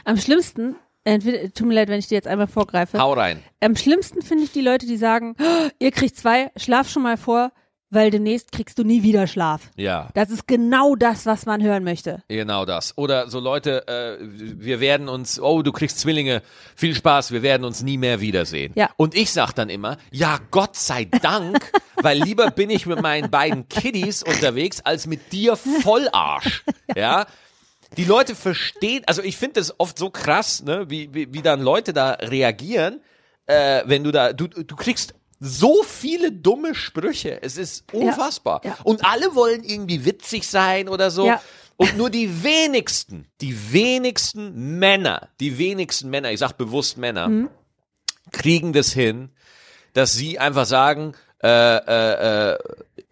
am 0.06 0.18
schlimmsten, 0.18 0.76
entweder, 1.04 1.52
tut 1.54 1.68
mir 1.68 1.74
leid, 1.76 1.90
wenn 1.90 2.00
ich 2.00 2.08
dir 2.08 2.16
jetzt 2.16 2.28
einmal 2.28 2.48
vorgreife. 2.48 3.00
Hau 3.00 3.14
rein. 3.14 3.44
Am 3.60 3.76
schlimmsten 3.76 4.22
finde 4.22 4.44
ich 4.44 4.52
die 4.52 4.62
Leute, 4.62 4.86
die 4.86 4.98
sagen, 4.98 5.36
"Oh, 5.40 5.70
ihr 5.80 5.92
kriegt 5.92 6.16
zwei, 6.18 6.52
schlaf 6.56 6.90
schon 6.90 7.04
mal 7.04 7.18
vor, 7.18 7.52
weil 7.92 8.10
demnächst 8.10 8.52
kriegst 8.52 8.80
du 8.80 8.84
nie 8.84 9.04
wieder 9.04 9.28
Schlaf. 9.28 9.62
Ja, 9.76 10.08
Das 10.14 10.30
ist 10.30 10.48
genau 10.48 10.96
das, 10.96 11.26
was 11.26 11.46
man 11.46 11.62
hören 11.62 11.84
möchte. 11.84 12.24
genau 12.28 12.66
das. 12.66 12.98
Oder 12.98 13.30
so 13.30 13.40
Leute, 13.40 13.88
äh, 13.88 14.18
wir 14.22 14.80
werden 14.80 15.10
uns, 15.10 15.40
oh, 15.40 15.62
du 15.62 15.72
kriegst 15.72 16.00
Zwillinge, 16.00 16.42
viel 16.76 16.96
Spaß, 16.96 17.32
wir 17.32 17.44
werden 17.44 17.66
uns 17.66 17.84
nie 17.84 17.98
mehr 17.98 18.22
wiedersehen. 18.22 18.72
Ja. 18.76 18.90
Und 18.98 19.14
ich 19.14 19.32
sag 19.32 19.54
dann 19.54 19.70
immer, 19.70 19.98
ja, 20.12 20.40
Gott 20.50 20.76
sei 20.76 21.06
Dank, 21.06 21.72
weil 22.02 22.18
lieber 22.18 22.50
bin 22.50 22.70
ich 22.70 22.86
mit 22.86 23.02
meinen 23.02 23.30
beiden 23.30 23.68
Kiddies 23.68 24.24
unterwegs, 24.24 24.82
als 24.82 25.06
mit 25.06 25.32
dir 25.32 25.56
Vollarsch. 25.58 26.64
ja. 26.96 27.26
Die 27.98 28.06
Leute 28.06 28.36
verstehen, 28.36 29.04
also 29.06 29.22
ich 29.22 29.36
finde 29.36 29.60
das 29.60 29.78
oft 29.78 29.98
so 29.98 30.10
krass, 30.10 30.64
ne, 30.64 30.90
wie, 30.90 31.14
wie, 31.14 31.34
wie 31.34 31.42
dann 31.42 31.60
Leute 31.60 31.92
da 31.92 32.12
reagieren, 32.12 33.02
äh, 33.48 33.82
wenn 33.86 34.06
du 34.06 34.12
da, 34.12 34.32
du, 34.32 34.48
du 34.48 34.76
kriegst 34.78 35.14
so 35.44 35.82
viele 35.82 36.32
dumme 36.32 36.76
Sprüche. 36.76 37.42
Es 37.42 37.58
ist 37.58 37.84
unfassbar. 37.92 38.62
Ja. 38.64 38.78
Und 38.84 39.04
alle 39.04 39.34
wollen 39.34 39.64
irgendwie 39.64 40.06
witzig 40.06 40.48
sein 40.48 40.88
oder 40.88 41.10
so. 41.10 41.26
Ja. 41.26 41.42
Und 41.78 41.98
nur 41.98 42.12
die 42.12 42.44
wenigsten, 42.44 43.26
die 43.42 43.74
wenigsten 43.74 44.78
Männer, 44.78 45.30
die 45.40 45.58
wenigsten 45.58 46.12
Männer, 46.12 46.32
ich 46.32 46.40
sag 46.40 46.54
bewusst 46.54 46.98
Männer, 46.98 47.28
Mhm. 47.28 47.50
kriegen 48.32 48.72
das 48.72 48.94
hin, 48.94 49.32
dass 49.94 50.14
sie 50.14 50.38
einfach 50.38 50.68
sagen, 50.68 51.16
äh, 51.44 51.48
äh, 51.48 52.52
äh, 52.54 52.58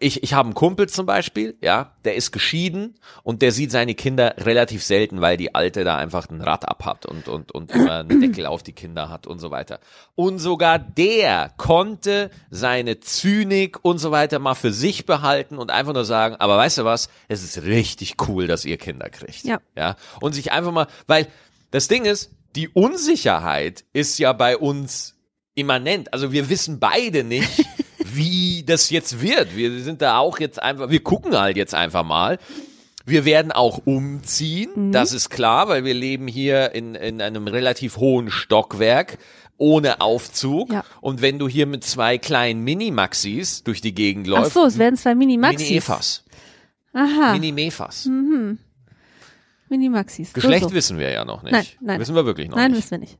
ich, 0.02 0.22
ich 0.22 0.32
habe 0.32 0.46
einen 0.46 0.54
Kumpel 0.54 0.88
zum 0.88 1.04
Beispiel, 1.04 1.56
ja, 1.60 1.92
der 2.04 2.14
ist 2.14 2.32
geschieden 2.32 2.98
und 3.22 3.42
der 3.42 3.52
sieht 3.52 3.70
seine 3.70 3.94
Kinder 3.94 4.34
relativ 4.38 4.82
selten, 4.82 5.20
weil 5.20 5.36
die 5.36 5.54
Alte 5.54 5.84
da 5.84 5.96
einfach 5.96 6.28
ein 6.30 6.40
Rad 6.40 6.66
abhat 6.66 7.04
und, 7.04 7.28
und, 7.28 7.52
und 7.52 7.70
immer 7.70 7.98
einen 7.98 8.20
Deckel 8.22 8.46
auf 8.46 8.62
die 8.62 8.72
Kinder 8.72 9.10
hat 9.10 9.26
und 9.26 9.40
so 9.40 9.50
weiter. 9.50 9.78
Und 10.14 10.38
sogar 10.38 10.78
der 10.78 11.52
konnte 11.58 12.30
seine 12.50 13.00
Zynik 13.00 13.84
und 13.84 13.98
so 13.98 14.10
weiter 14.10 14.38
mal 14.38 14.54
für 14.54 14.72
sich 14.72 15.04
behalten 15.04 15.58
und 15.58 15.70
einfach 15.70 15.92
nur 15.92 16.06
sagen, 16.06 16.36
aber 16.36 16.56
weißt 16.56 16.78
du 16.78 16.84
was, 16.86 17.10
es 17.28 17.42
ist 17.42 17.62
richtig 17.62 18.16
cool, 18.26 18.46
dass 18.46 18.64
ihr 18.64 18.78
Kinder 18.78 19.10
kriegt. 19.10 19.44
Ja. 19.44 19.60
Ja. 19.76 19.96
Und 20.22 20.32
sich 20.32 20.50
einfach 20.50 20.72
mal, 20.72 20.86
weil 21.08 21.26
das 21.70 21.88
Ding 21.88 22.06
ist, 22.06 22.30
die 22.56 22.68
Unsicherheit 22.68 23.84
ist 23.92 24.18
ja 24.18 24.32
bei 24.32 24.56
uns 24.56 25.14
immanent. 25.54 26.12
Also 26.14 26.32
wir 26.32 26.48
wissen 26.48 26.80
beide 26.80 27.22
nicht, 27.22 27.66
wie 28.14 28.62
das 28.66 28.90
jetzt 28.90 29.20
wird. 29.20 29.56
Wir 29.56 29.80
sind 29.80 30.02
da 30.02 30.18
auch 30.18 30.38
jetzt 30.38 30.62
einfach, 30.62 30.90
wir 30.90 31.02
gucken 31.02 31.38
halt 31.38 31.56
jetzt 31.56 31.74
einfach 31.74 32.04
mal. 32.04 32.38
Wir 33.06 33.24
werden 33.24 33.50
auch 33.50 33.80
umziehen, 33.86 34.70
Mhm. 34.88 34.92
das 34.92 35.12
ist 35.12 35.30
klar, 35.30 35.68
weil 35.68 35.84
wir 35.84 35.94
leben 35.94 36.28
hier 36.28 36.74
in, 36.74 36.94
in 36.94 37.20
einem 37.22 37.48
relativ 37.48 37.96
hohen 37.96 38.30
Stockwerk 38.30 39.18
ohne 39.56 40.00
Aufzug. 40.00 40.72
Ja. 40.72 40.84
Und 41.00 41.20
wenn 41.22 41.38
du 41.38 41.48
hier 41.48 41.66
mit 41.66 41.82
zwei 41.84 42.18
kleinen 42.18 42.62
Mini-Maxis 42.62 43.62
durch 43.64 43.80
die 43.80 43.94
Gegend 43.94 44.26
Ach 44.28 44.38
läufst, 44.42 44.54
so, 44.54 44.64
es 44.64 44.78
werden 44.78 44.96
zwei 44.96 45.14
Mini-Maxis. 45.14 45.68
Mini-Efas, 45.68 46.24
Aha, 46.92 47.32
Mini-Mefas. 47.32 48.08
Mini-Maxis. 49.68 50.32
Geschlecht 50.32 50.62
so, 50.62 50.68
so. 50.70 50.74
wissen 50.74 50.98
wir 50.98 51.10
ja 51.10 51.24
noch 51.24 51.42
nicht. 51.42 51.52
Nein, 51.52 51.66
nein. 51.80 52.00
Wissen 52.00 52.14
wir 52.14 52.24
wirklich 52.26 52.48
noch 52.48 52.56
Nein, 52.56 52.72
nicht. 52.72 52.78
wissen 52.82 52.90
wir 52.92 52.98
nicht. 52.98 53.18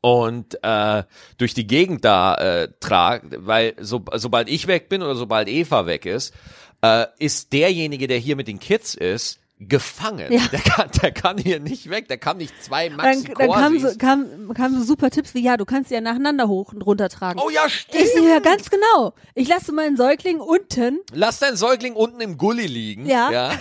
Und 0.00 0.58
äh, 0.62 1.02
durch 1.38 1.54
die 1.54 1.66
Gegend 1.66 2.04
da 2.04 2.34
äh, 2.34 2.68
trage, 2.80 3.46
weil 3.46 3.74
so, 3.80 4.04
sobald 4.14 4.48
ich 4.48 4.66
weg 4.66 4.88
bin 4.88 5.02
oder 5.02 5.14
sobald 5.14 5.48
Eva 5.48 5.86
weg 5.86 6.06
ist, 6.06 6.34
äh, 6.82 7.06
ist 7.18 7.52
derjenige, 7.52 8.06
der 8.06 8.18
hier 8.18 8.36
mit 8.36 8.48
den 8.48 8.58
Kids 8.58 8.94
ist, 8.94 9.40
gefangen. 9.58 10.30
Ja. 10.32 10.42
Der, 10.52 10.60
kann, 10.60 10.90
der 11.02 11.12
kann 11.12 11.38
hier 11.38 11.60
nicht 11.60 11.88
weg, 11.88 12.08
der 12.08 12.18
kann 12.18 12.36
nicht 12.36 12.52
zwei 12.62 12.88
Dann, 12.88 12.96
Maxi 12.98 13.32
dann 13.38 13.50
kamen 13.50 13.80
so, 13.80 13.88
kam, 13.98 14.52
kamen 14.54 14.78
so 14.78 14.84
super 14.84 15.08
Tipps 15.10 15.32
wie, 15.34 15.42
ja, 15.42 15.56
du 15.56 15.64
kannst 15.64 15.88
sie 15.88 15.94
ja 15.94 16.00
nacheinander 16.02 16.46
hoch 16.46 16.72
und 16.74 16.82
runter 16.82 17.08
tragen. 17.08 17.40
Oh 17.42 17.48
ja, 17.48 17.62
ich 17.66 17.74
stimmt. 17.80 18.06
sehe 18.06 18.28
ja 18.28 18.38
ganz 18.40 18.68
genau. 18.68 19.14
Ich 19.34 19.48
lasse 19.48 19.72
meinen 19.72 19.96
Säugling 19.96 20.40
unten, 20.40 20.98
Lass 21.12 21.38
dein 21.38 21.56
Säugling 21.56 21.94
unten 21.94 22.20
im 22.20 22.36
Gully 22.36 22.66
liegen. 22.66 23.06
Ja. 23.06 23.52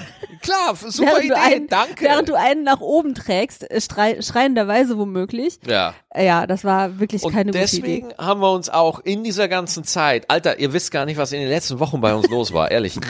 Klar, 0.42 0.74
f- 0.74 0.86
super 0.90 1.12
während, 1.12 1.24
Idee, 1.26 1.34
einen, 1.36 1.68
danke. 1.68 2.04
während 2.06 2.28
du 2.30 2.34
einen 2.38 2.64
nach 2.64 2.82
oben 2.82 3.16
trägst, 3.16 3.70
äh, 3.72 3.80
schrei, 3.80 4.22
schreienderweise 4.22 4.98
womöglich. 4.98 5.60
ja. 5.66 5.94
Äh, 6.14 6.26
Ja, 6.26 6.46
das 6.46 6.64
war 6.66 7.00
wirklich 7.00 7.24
Und 7.24 7.32
keine 7.34 7.52
gute 7.52 7.60
deswegen 7.60 8.08
Idee. 8.10 8.16
haben 8.18 8.42
wir 8.42 8.52
uns 8.52 8.68
auch 8.70 9.00
in 9.00 9.24
dieser 9.24 9.48
ganzen 9.48 9.86
Zeit, 9.86 10.30
Alter, 10.30 10.60
ihr 10.60 10.74
wisst 10.74 10.92
gar 10.92 11.06
nicht, 11.06 11.18
was 11.18 11.32
in 11.32 11.40
den 11.40 11.50
letzten 11.50 11.80
Wochen 11.80 12.02
bei 12.02 12.14
uns 12.14 12.28
los 12.30 12.52
war, 12.54 12.70
ehrlich. 12.70 13.00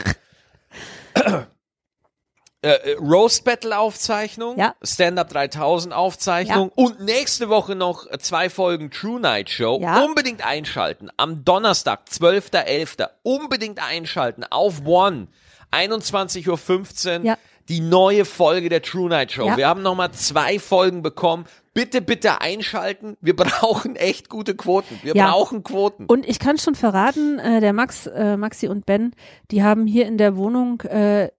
Äh, 2.62 2.68
äh, 2.70 2.92
Roast 2.98 3.44
Battle 3.44 3.78
Aufzeichnung, 3.78 4.58
Ja. 4.58 4.74
Stand-Up 4.82 5.28
3000 5.28 5.92
Aufzeichnung 5.94 6.70
und 6.74 7.00
nächste 7.00 7.48
Woche 7.48 7.74
noch 7.76 8.06
zwei 8.18 8.48
Folgen 8.50 8.90
True 8.90 9.20
Night 9.20 9.50
Show. 9.50 9.78
Ja. 9.80 10.02
Unbedingt 10.02 10.44
einschalten. 10.44 11.10
Am 11.16 11.44
Donnerstag, 11.44 12.04
12.11. 12.10 13.08
Unbedingt 13.22 13.78
einschalten 13.86 14.42
auf 14.44 14.84
One. 14.86 15.28
21.15 15.72 17.18
Uhr. 17.20 17.24
Ja. 17.24 17.38
Die 17.68 17.80
neue 17.80 18.24
Folge 18.24 18.68
der 18.68 18.80
True 18.80 19.08
Night 19.08 19.32
Show. 19.32 19.46
Ja. 19.48 19.56
Wir 19.56 19.66
haben 19.68 19.82
nochmal 19.82 20.12
zwei 20.12 20.60
Folgen 20.60 21.02
bekommen. 21.02 21.46
Bitte, 21.74 22.00
bitte 22.00 22.40
einschalten. 22.40 23.16
Wir 23.20 23.34
brauchen 23.36 23.96
echt 23.96 24.28
gute 24.28 24.54
Quoten. 24.54 24.98
Wir 25.02 25.14
Ja. 25.16 25.30
brauchen 25.32 25.64
Quoten. 25.64 26.06
Und 26.06 26.26
ich 26.28 26.38
kann 26.38 26.58
schon 26.58 26.76
verraten, 26.76 27.38
äh, 27.40 27.60
der 27.60 27.72
Max, 27.72 28.06
äh, 28.06 28.36
Maxi 28.36 28.68
und 28.68 28.86
Ben, 28.86 29.14
die 29.50 29.64
haben 29.64 29.86
hier 29.86 30.06
in 30.06 30.16
der 30.16 30.36
Wohnung 30.36 30.80
äh, 30.82 31.30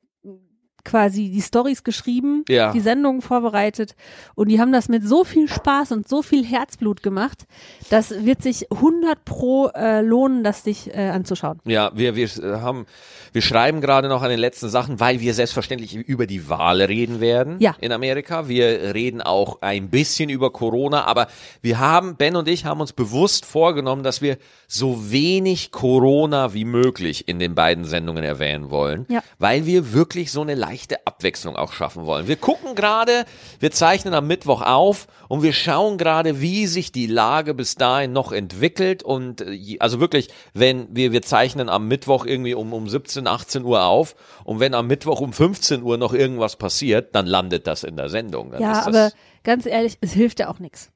quasi 0.88 1.30
die 1.30 1.42
Stories 1.42 1.84
geschrieben, 1.84 2.44
Ja. 2.50 2.72
die 2.72 2.80
Sendungen 2.80 3.22
vorbereitet 3.22 3.96
und 4.36 4.48
die 4.48 4.60
haben 4.60 4.72
das 4.72 4.88
mit 4.90 5.04
so 5.08 5.24
viel 5.24 5.48
Spaß 5.48 5.92
und 5.92 6.08
so 6.08 6.22
viel 6.24 6.44
Herzblut 6.46 7.04
gemacht, 7.04 7.46
das 7.90 8.26
wird 8.26 8.42
sich 8.42 8.72
100 8.72 9.24
pro 9.26 9.68
äh, 9.76 10.02
lohnen, 10.02 10.44
das 10.44 10.64
sich 10.64 10.94
äh, 10.94 11.10
anzuschauen. 11.10 11.60
Ja, 11.66 11.92
wir, 11.94 12.16
wir 12.16 12.26
äh, 12.26 12.62
haben, 12.62 12.86
wir 13.34 13.42
schreiben 13.42 13.82
gerade 13.82 14.08
noch 14.08 14.22
an 14.24 14.30
den 14.30 14.40
letzten 14.40 14.70
Sachen, 14.70 15.00
weil 15.00 15.20
wir 15.20 15.34
selbstverständlich 15.34 15.94
über 15.96 16.26
die 16.26 16.48
Wahl 16.50 16.82
reden 16.82 17.20
werden 17.20 17.58
Ja. 17.60 17.76
in 17.82 17.92
Amerika. 17.92 18.48
Wir 18.48 18.94
reden 18.96 19.22
auch 19.22 19.62
ein 19.62 19.90
bisschen 19.90 20.30
über 20.30 20.52
Corona, 20.52 21.04
aber 21.06 21.28
wir 21.62 21.80
haben, 21.80 22.16
Ben 22.16 22.36
und 22.38 22.48
ich 22.48 22.64
haben 22.66 22.80
uns 22.80 22.94
bewusst 22.94 23.46
vorgenommen, 23.46 24.04
dass 24.04 24.22
wir 24.22 24.38
so 24.68 25.12
wenig 25.12 25.72
Corona 25.72 26.54
wie 26.54 26.66
möglich 26.66 27.28
in 27.28 27.40
den 27.40 27.56
beiden 27.56 27.84
Sendungen 27.84 28.24
erwähnen 28.24 28.70
wollen, 28.70 29.06
Ja. 29.10 29.22
weil 29.40 29.66
wir 29.66 29.92
wirklich 29.94 30.32
so 30.32 30.42
eine 30.42 30.56
leichte 30.56 30.77
Abwechslung 31.06 31.56
auch 31.56 31.74
schaffen 31.74 32.06
wollen. 32.06 32.28
Wir 32.28 32.36
gucken 32.36 32.76
gerade, 32.76 33.26
wir 33.60 33.72
zeichnen 33.72 34.14
am 34.14 34.28
Mittwoch 34.28 34.62
auf 34.62 35.08
und 35.28 35.44
wir 35.44 35.54
schauen 35.54 35.98
gerade, 35.98 36.42
wie 36.42 36.68
sich 36.68 36.92
die 36.92 37.08
Lage 37.08 37.54
bis 37.54 37.76
dahin 37.76 38.14
noch 38.14 38.32
entwickelt 38.32 39.04
und 39.04 39.42
äh, 39.42 39.78
also 39.80 40.00
wirklich, 40.00 40.30
wenn 40.54 40.88
wir, 40.96 41.12
wir 41.12 41.22
zeichnen 41.22 41.70
am 41.70 41.88
Mittwoch 41.88 42.26
irgendwie 42.26 42.54
um, 42.54 42.74
um 42.74 42.88
17, 42.88 43.28
18 43.28 43.64
Uhr 43.64 43.84
auf 43.84 44.16
und 44.44 44.60
wenn 44.60 44.74
am 44.74 44.88
Mittwoch 44.88 45.20
um 45.20 45.34
15 45.34 45.82
Uhr 45.82 45.98
noch 45.98 46.14
irgendwas 46.14 46.56
passiert, 46.56 47.16
dann 47.16 47.26
landet 47.26 47.68
das 47.68 47.84
in 47.84 47.96
der 47.96 48.10
Sendung. 48.10 48.52
Dann 48.52 48.62
Ja, 48.62 48.86
aber 48.86 49.12
ganz 49.44 49.66
ehrlich, 49.66 49.98
es 50.02 50.14
hilft 50.14 50.40
ja 50.40 50.50
auch 50.50 50.60
nichts. 50.60 50.92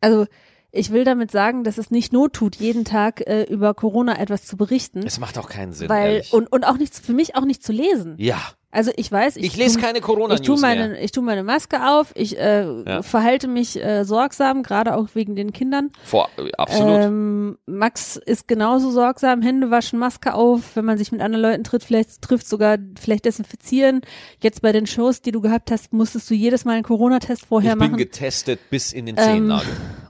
Also 0.00 0.26
ich 0.70 0.92
will 0.92 1.04
damit 1.04 1.30
sagen, 1.30 1.64
dass 1.64 1.78
es 1.78 1.90
nicht 1.90 2.12
not 2.12 2.32
tut, 2.34 2.56
jeden 2.56 2.84
Tag 2.84 3.26
äh, 3.26 3.44
über 3.44 3.74
Corona 3.74 4.18
etwas 4.20 4.44
zu 4.44 4.56
berichten, 4.56 5.00
es 5.06 5.18
macht 5.18 5.38
auch 5.38 5.48
keinen 5.48 5.72
Sinn, 5.72 5.88
weil 5.88 6.10
ehrlich. 6.12 6.32
und 6.32 6.50
und 6.52 6.64
auch 6.66 6.76
nichts 6.78 6.98
für 7.00 7.12
mich 7.14 7.34
auch 7.36 7.44
nicht 7.44 7.62
zu 7.64 7.72
lesen. 7.72 8.14
ja, 8.18 8.38
Also 8.70 8.90
ich 8.96 9.10
weiß, 9.10 9.36
ich, 9.36 9.44
ich 9.46 9.56
lese 9.56 9.76
tu- 9.78 9.84
keine 9.86 10.00
corona 10.02 10.34
Ich 10.34 10.42
tue 10.42 10.54
news 10.56 10.60
meine, 10.60 10.88
mehr. 10.90 11.02
ich 11.02 11.10
tue 11.12 11.22
meine 11.24 11.42
Maske 11.42 11.86
auf, 11.88 12.12
ich 12.14 12.38
äh, 12.38 12.66
Ja. 12.86 13.02
verhalte 13.02 13.48
mich 13.48 13.82
äh, 13.82 14.04
sorgsam, 14.04 14.62
gerade 14.62 14.94
auch 14.96 15.08
wegen 15.14 15.34
den 15.36 15.52
Kindern. 15.54 15.90
Vor, 16.04 16.28
absolut. 16.58 17.00
Ähm, 17.00 17.58
Max 17.64 18.16
ist 18.16 18.46
genauso 18.46 18.90
sorgsam, 18.90 19.40
Hände 19.40 19.70
waschen, 19.70 19.98
Maske 19.98 20.34
auf, 20.34 20.76
wenn 20.76 20.84
man 20.84 20.98
sich 20.98 21.12
mit 21.12 21.22
anderen 21.22 21.42
Leuten 21.42 21.64
trifft, 21.64 21.86
vielleicht 21.86 22.20
trifft 22.20 22.46
sogar, 22.46 22.76
vielleicht 23.00 23.24
desinfizieren. 23.24 24.02
Jetzt 24.42 24.60
bei 24.60 24.72
den 24.72 24.86
Shows, 24.86 25.22
die 25.22 25.32
du 25.32 25.40
gehabt 25.40 25.70
hast, 25.70 25.94
musstest 25.94 26.28
du 26.28 26.34
jedes 26.34 26.66
Mal 26.66 26.72
einen 26.74 26.82
Corona-Test 26.82 27.46
vorher 27.46 27.72
ich 27.72 27.78
bin 27.78 27.92
machen. 27.92 27.98
getestet 27.98 28.60
bis 28.68 28.92
in 28.92 29.06
den 29.06 29.16
Ähm, 29.16 29.22
Zehennagel. 29.24 29.68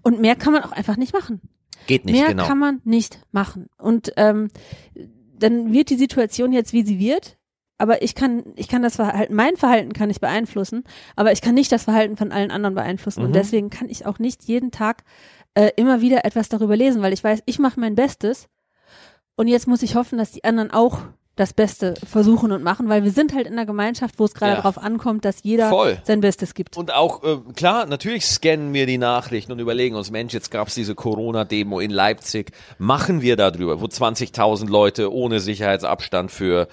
Und 0.09 0.21
mehr 0.21 0.37
kann 0.37 0.55
man 0.55 0.65
auch 0.65 0.73
einfach 0.73 0.97
nicht 0.97 1.13
machen. 1.13 1.43
Geht 1.87 2.07
nicht, 2.07 2.15
mehr 2.15 2.29
genau. 2.29 2.47
kann 2.47 2.59
man 2.59 2.81
nicht 2.85 3.21
machen. 3.31 3.67
Und 3.77 4.15
ähm, 4.17 4.49
dann 5.39 5.71
wird 5.71 5.91
die 5.91 5.97
Situation 5.97 6.51
jetzt, 6.51 6.73
wie 6.73 6.83
sie 6.83 6.99
wird. 6.99 7.37
Aber 7.77 8.01
ich 8.01 8.15
kann, 8.15 8.43
ich 8.57 8.69
kann 8.69 8.81
das 8.81 8.97
Verhalten, 8.97 9.35
mein 9.35 9.59
Verhalten 9.59 9.93
kann 9.93 10.09
ich 10.09 10.19
beeinflussen, 10.19 10.85
aber 11.15 11.31
ich 11.31 11.43
kann 11.43 11.55
nicht 11.55 11.71
das 11.71 11.85
Verhalten 11.85 12.17
von 12.17 12.33
allen 12.33 12.51
anderen 12.51 12.75
beeinflussen. 12.75 13.21
Mhm. 13.21 13.27
Und 13.27 13.33
deswegen 13.35 13.69
kann 13.69 13.91
ich 13.91 14.07
auch 14.07 14.19
nicht 14.19 14.45
jeden 14.45 14.71
Tag 14.71 15.05
äh, 15.53 15.73
immer 15.77 16.01
wieder 16.01 16.25
etwas 16.25 16.49
darüber 16.49 16.75
lesen, 16.75 17.03
weil 17.03 17.13
ich 17.13 17.23
weiß, 17.23 17.43
ich 17.45 17.59
mache 17.59 17.79
mein 17.79 17.95
Bestes. 17.95 18.49
Und 19.37 19.47
jetzt 19.47 19.69
muss 19.69 19.83
ich 19.83 19.95
hoffen, 19.95 20.17
dass 20.17 20.33
die 20.33 20.45
anderen 20.45 20.71
auch 20.71 21.03
das 21.39 21.53
Beste 21.53 21.95
versuchen 22.09 22.53
und 22.53 22.63
machen, 22.63 22.89
weil 22.89 23.05
wir 23.05 23.11
sind 23.13 23.35
halt 23.35 23.47
in 23.47 23.53
einer 23.55 23.67
Gemeinschaft, 23.67 24.17
wo 24.19 24.25
es 24.25 24.35
gerade 24.35 24.53
Ja. 24.53 24.57
darauf 24.57 24.79
ankommt, 24.79 25.25
dass 25.25 25.43
jeder 25.43 25.69
Voll. 25.71 25.99
sein 26.05 26.21
Bestes 26.21 26.55
gibt. 26.55 26.77
Und 26.77 26.93
auch, 26.93 27.23
äh, 27.23 27.39
klar, 27.55 27.87
natürlich 27.87 28.27
scannen 28.27 28.73
wir 28.75 28.87
die 28.87 28.99
Nachrichten 28.99 29.53
und 29.53 29.59
überlegen 29.59 29.95
uns, 29.97 30.11
Mensch, 30.11 30.33
jetzt 30.35 30.51
gab's 30.51 30.75
diese 30.75 30.95
Corona-Demo 30.95 31.81
in 31.81 31.91
Leipzig. 31.91 32.53
Machen 32.79 33.23
wir 33.23 33.37
darüber, 33.37 33.81
wo 33.81 33.87
20.000 33.87 34.69
Leute 34.69 35.13
ohne 35.13 35.41
Sicherheitsabstand 35.41 36.31
für 36.31 36.69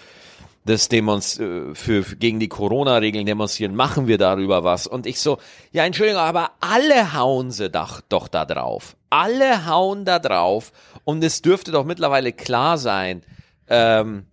das 0.65 0.89
Demonst 0.89 1.39
äh, 1.39 1.75
für, 1.75 2.04
für 2.04 2.15
gegen 2.15 2.39
die 2.39 2.47
Corona-Regeln 2.49 3.28
demonstrieren, 3.28 3.75
machen 3.75 4.08
wir 4.08 4.17
darüber 4.17 4.63
was. 4.63 4.88
Und 4.88 5.06
ich 5.06 5.19
so, 5.19 5.38
ja, 5.71 5.86
Entschuldigung, 5.86 6.21
aber 6.21 6.51
alle 6.60 7.13
hauen 7.13 7.51
sie 7.51 7.69
doch, 7.69 8.01
doch 8.10 8.28
da 8.28 8.45
drauf. 8.45 8.95
Alle 9.12 9.67
hauen 9.67 10.06
da 10.06 10.17
drauf. 10.17 10.71
Und 11.04 11.23
es 11.23 11.43
dürfte 11.43 11.71
doch 11.71 11.86
mittlerweile 11.86 12.34
klar 12.34 12.80
sein, 12.80 13.21
ähm, 13.69 14.25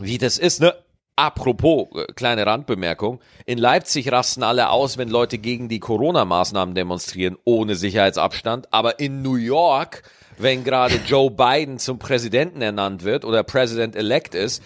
wie 0.00 0.18
das 0.18 0.38
ist, 0.38 0.60
ne? 0.60 0.74
Apropos, 1.14 1.88
äh, 1.94 2.12
kleine 2.14 2.46
Randbemerkung, 2.46 3.20
in 3.44 3.58
Leipzig 3.58 4.10
rasten 4.10 4.42
alle 4.42 4.70
aus, 4.70 4.96
wenn 4.96 5.08
Leute 5.08 5.36
gegen 5.38 5.68
die 5.68 5.78
Corona-Maßnahmen 5.78 6.74
demonstrieren, 6.74 7.36
ohne 7.44 7.74
Sicherheitsabstand, 7.74 8.72
aber 8.72 8.98
in 8.98 9.20
New 9.20 9.36
York, 9.36 10.04
wenn 10.38 10.64
gerade 10.64 10.94
Joe 11.06 11.30
Biden 11.30 11.78
zum 11.78 11.98
Präsidenten 11.98 12.62
ernannt 12.62 13.04
wird 13.04 13.26
oder 13.26 13.42
President-elect 13.42 14.34
ist, 14.34 14.62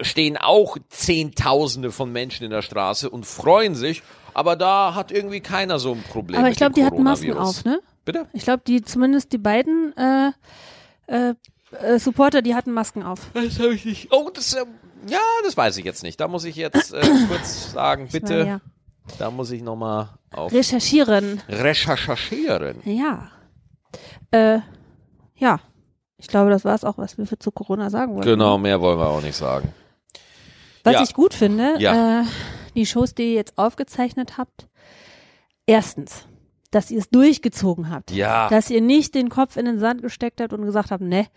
stehen 0.00 0.36
auch 0.36 0.78
Zehntausende 0.88 1.90
von 1.90 2.12
Menschen 2.12 2.44
in 2.44 2.50
der 2.50 2.62
Straße 2.62 3.10
und 3.10 3.26
freuen 3.26 3.74
sich, 3.74 4.02
aber 4.34 4.56
da 4.56 4.94
hat 4.94 5.10
irgendwie 5.12 5.40
keiner 5.40 5.78
so 5.78 5.92
ein 5.92 6.02
Problem. 6.02 6.38
Aber 6.38 6.48
ich 6.48 6.56
glaube, 6.56 6.74
die 6.74 6.84
hatten 6.84 7.02
Masken 7.02 7.36
auf, 7.36 7.64
ne? 7.64 7.80
Bitte? 8.04 8.26
Ich 8.32 8.44
glaube, 8.44 8.62
die 8.66 8.82
zumindest 8.82 9.32
die 9.32 9.38
beiden 9.38 9.94
äh, 9.96 10.32
äh, 11.06 11.34
äh, 11.80 11.98
Supporter, 11.98 12.42
die 12.42 12.54
hatten 12.54 12.72
Masken 12.72 13.02
auf. 13.02 13.30
Das 13.34 13.58
habe 13.58 13.74
ich 13.74 13.84
nicht. 13.84 14.08
Oh, 14.12 14.30
das, 14.32 14.54
ähm, 14.54 14.66
ja, 15.08 15.18
das 15.44 15.56
weiß 15.56 15.76
ich 15.78 15.84
jetzt 15.84 16.02
nicht. 16.02 16.20
Da 16.20 16.28
muss 16.28 16.44
ich 16.44 16.56
jetzt 16.56 16.92
äh, 16.92 17.00
kurz 17.28 17.72
sagen, 17.72 18.08
bitte. 18.10 18.32
meine, 18.38 18.48
ja. 18.48 18.60
Da 19.18 19.30
muss 19.30 19.50
ich 19.50 19.62
nochmal 19.62 20.10
auf 20.30 20.52
Recherchieren. 20.52 21.40
recherchieren. 21.48 22.76
Ja. 22.84 23.30
Äh, 24.30 24.60
ja. 25.36 25.60
Ich 26.18 26.28
glaube, 26.28 26.50
das 26.50 26.64
war 26.64 26.74
es 26.74 26.84
auch, 26.84 26.98
was 26.98 27.18
wir 27.18 27.26
für 27.26 27.38
zu 27.38 27.50
Corona 27.50 27.90
sagen 27.90 28.14
wollten. 28.14 28.28
Genau, 28.28 28.56
mehr 28.58 28.80
wollen 28.80 28.98
wir 28.98 29.08
auch 29.08 29.20
nicht 29.22 29.36
sagen. 29.36 29.74
Was 30.84 30.94
Ja. 30.94 31.02
ich 31.02 31.14
gut 31.14 31.34
finde, 31.34 31.74
Ja. 31.78 32.20
äh, 32.20 32.24
die 32.76 32.86
Shows, 32.86 33.14
die 33.14 33.30
ihr 33.30 33.34
jetzt 33.34 33.58
aufgezeichnet 33.58 34.38
habt, 34.38 34.68
erstens, 35.66 36.26
dass 36.72 36.90
ihr 36.90 36.98
es 36.98 37.08
durchgezogen 37.10 37.90
habt. 37.90 38.10
Ja. 38.10 38.48
Dass 38.48 38.68
ihr 38.70 38.80
nicht 38.80 39.14
den 39.14 39.28
Kopf 39.28 39.56
in 39.56 39.66
den 39.66 39.78
Sand 39.78 40.02
gesteckt 40.02 40.40
habt 40.40 40.52
und 40.52 40.64
gesagt 40.64 40.90
habt, 40.90 41.02
ne, 41.02 41.28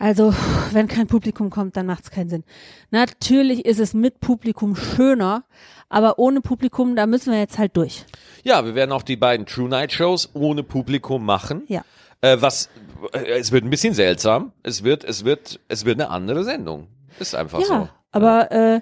also 0.00 0.34
wenn 0.72 0.88
kein 0.88 1.06
Publikum 1.06 1.50
kommt, 1.50 1.76
dann 1.76 1.86
macht 1.86 2.04
es 2.04 2.10
keinen 2.10 2.30
Sinn. 2.30 2.44
Natürlich 2.90 3.66
ist 3.66 3.78
es 3.78 3.92
mit 3.92 4.20
Publikum 4.20 4.74
schöner, 4.74 5.44
aber 5.90 6.18
ohne 6.18 6.40
Publikum, 6.40 6.96
da 6.96 7.06
müssen 7.06 7.32
wir 7.32 7.38
jetzt 7.38 7.58
halt 7.58 7.76
durch. 7.76 8.06
Ja, 8.42 8.64
wir 8.64 8.74
werden 8.74 8.92
auch 8.92 9.02
die 9.02 9.16
beiden 9.16 9.44
True 9.44 9.68
Night 9.68 9.92
Shows 9.92 10.30
ohne 10.32 10.62
Publikum 10.62 11.24
machen. 11.24 11.64
Ja. 11.68 11.84
Äh, 12.22 12.38
was, 12.40 12.70
äh, 13.12 13.38
es 13.38 13.52
wird 13.52 13.64
ein 13.64 13.70
bisschen 13.70 13.92
seltsam. 13.92 14.52
Es 14.62 14.84
wird, 14.84 15.04
es 15.04 15.26
wird, 15.26 15.60
es 15.68 15.84
wird 15.84 16.00
eine 16.00 16.10
andere 16.10 16.44
Sendung. 16.44 16.88
Ist 17.18 17.34
einfach 17.34 17.60
ja, 17.60 17.66
so. 17.66 17.88
aber 18.10 18.50
äh, 18.52 18.80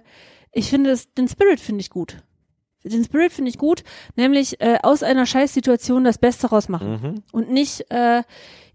ich 0.53 0.71
finde 0.71 0.91
es, 0.91 1.13
den 1.15 1.27
Spirit 1.27 1.59
finde 1.59 1.81
ich 1.81 1.91
gut. 1.91 2.19
Den 2.89 3.05
Spirit 3.05 3.33
finde 3.33 3.51
ich 3.51 3.59
gut, 3.59 3.83
nämlich 4.17 4.61
äh, 4.61 4.79
aus 4.83 5.03
einer 5.03 5.27
Scheißsituation 5.27 6.05
das 6.05 6.19
Beste 6.19 6.49
rausmachen 6.49 6.91
Mhm. 6.93 7.23
und 7.33 7.51
nicht 7.51 7.91
äh, 7.91 8.23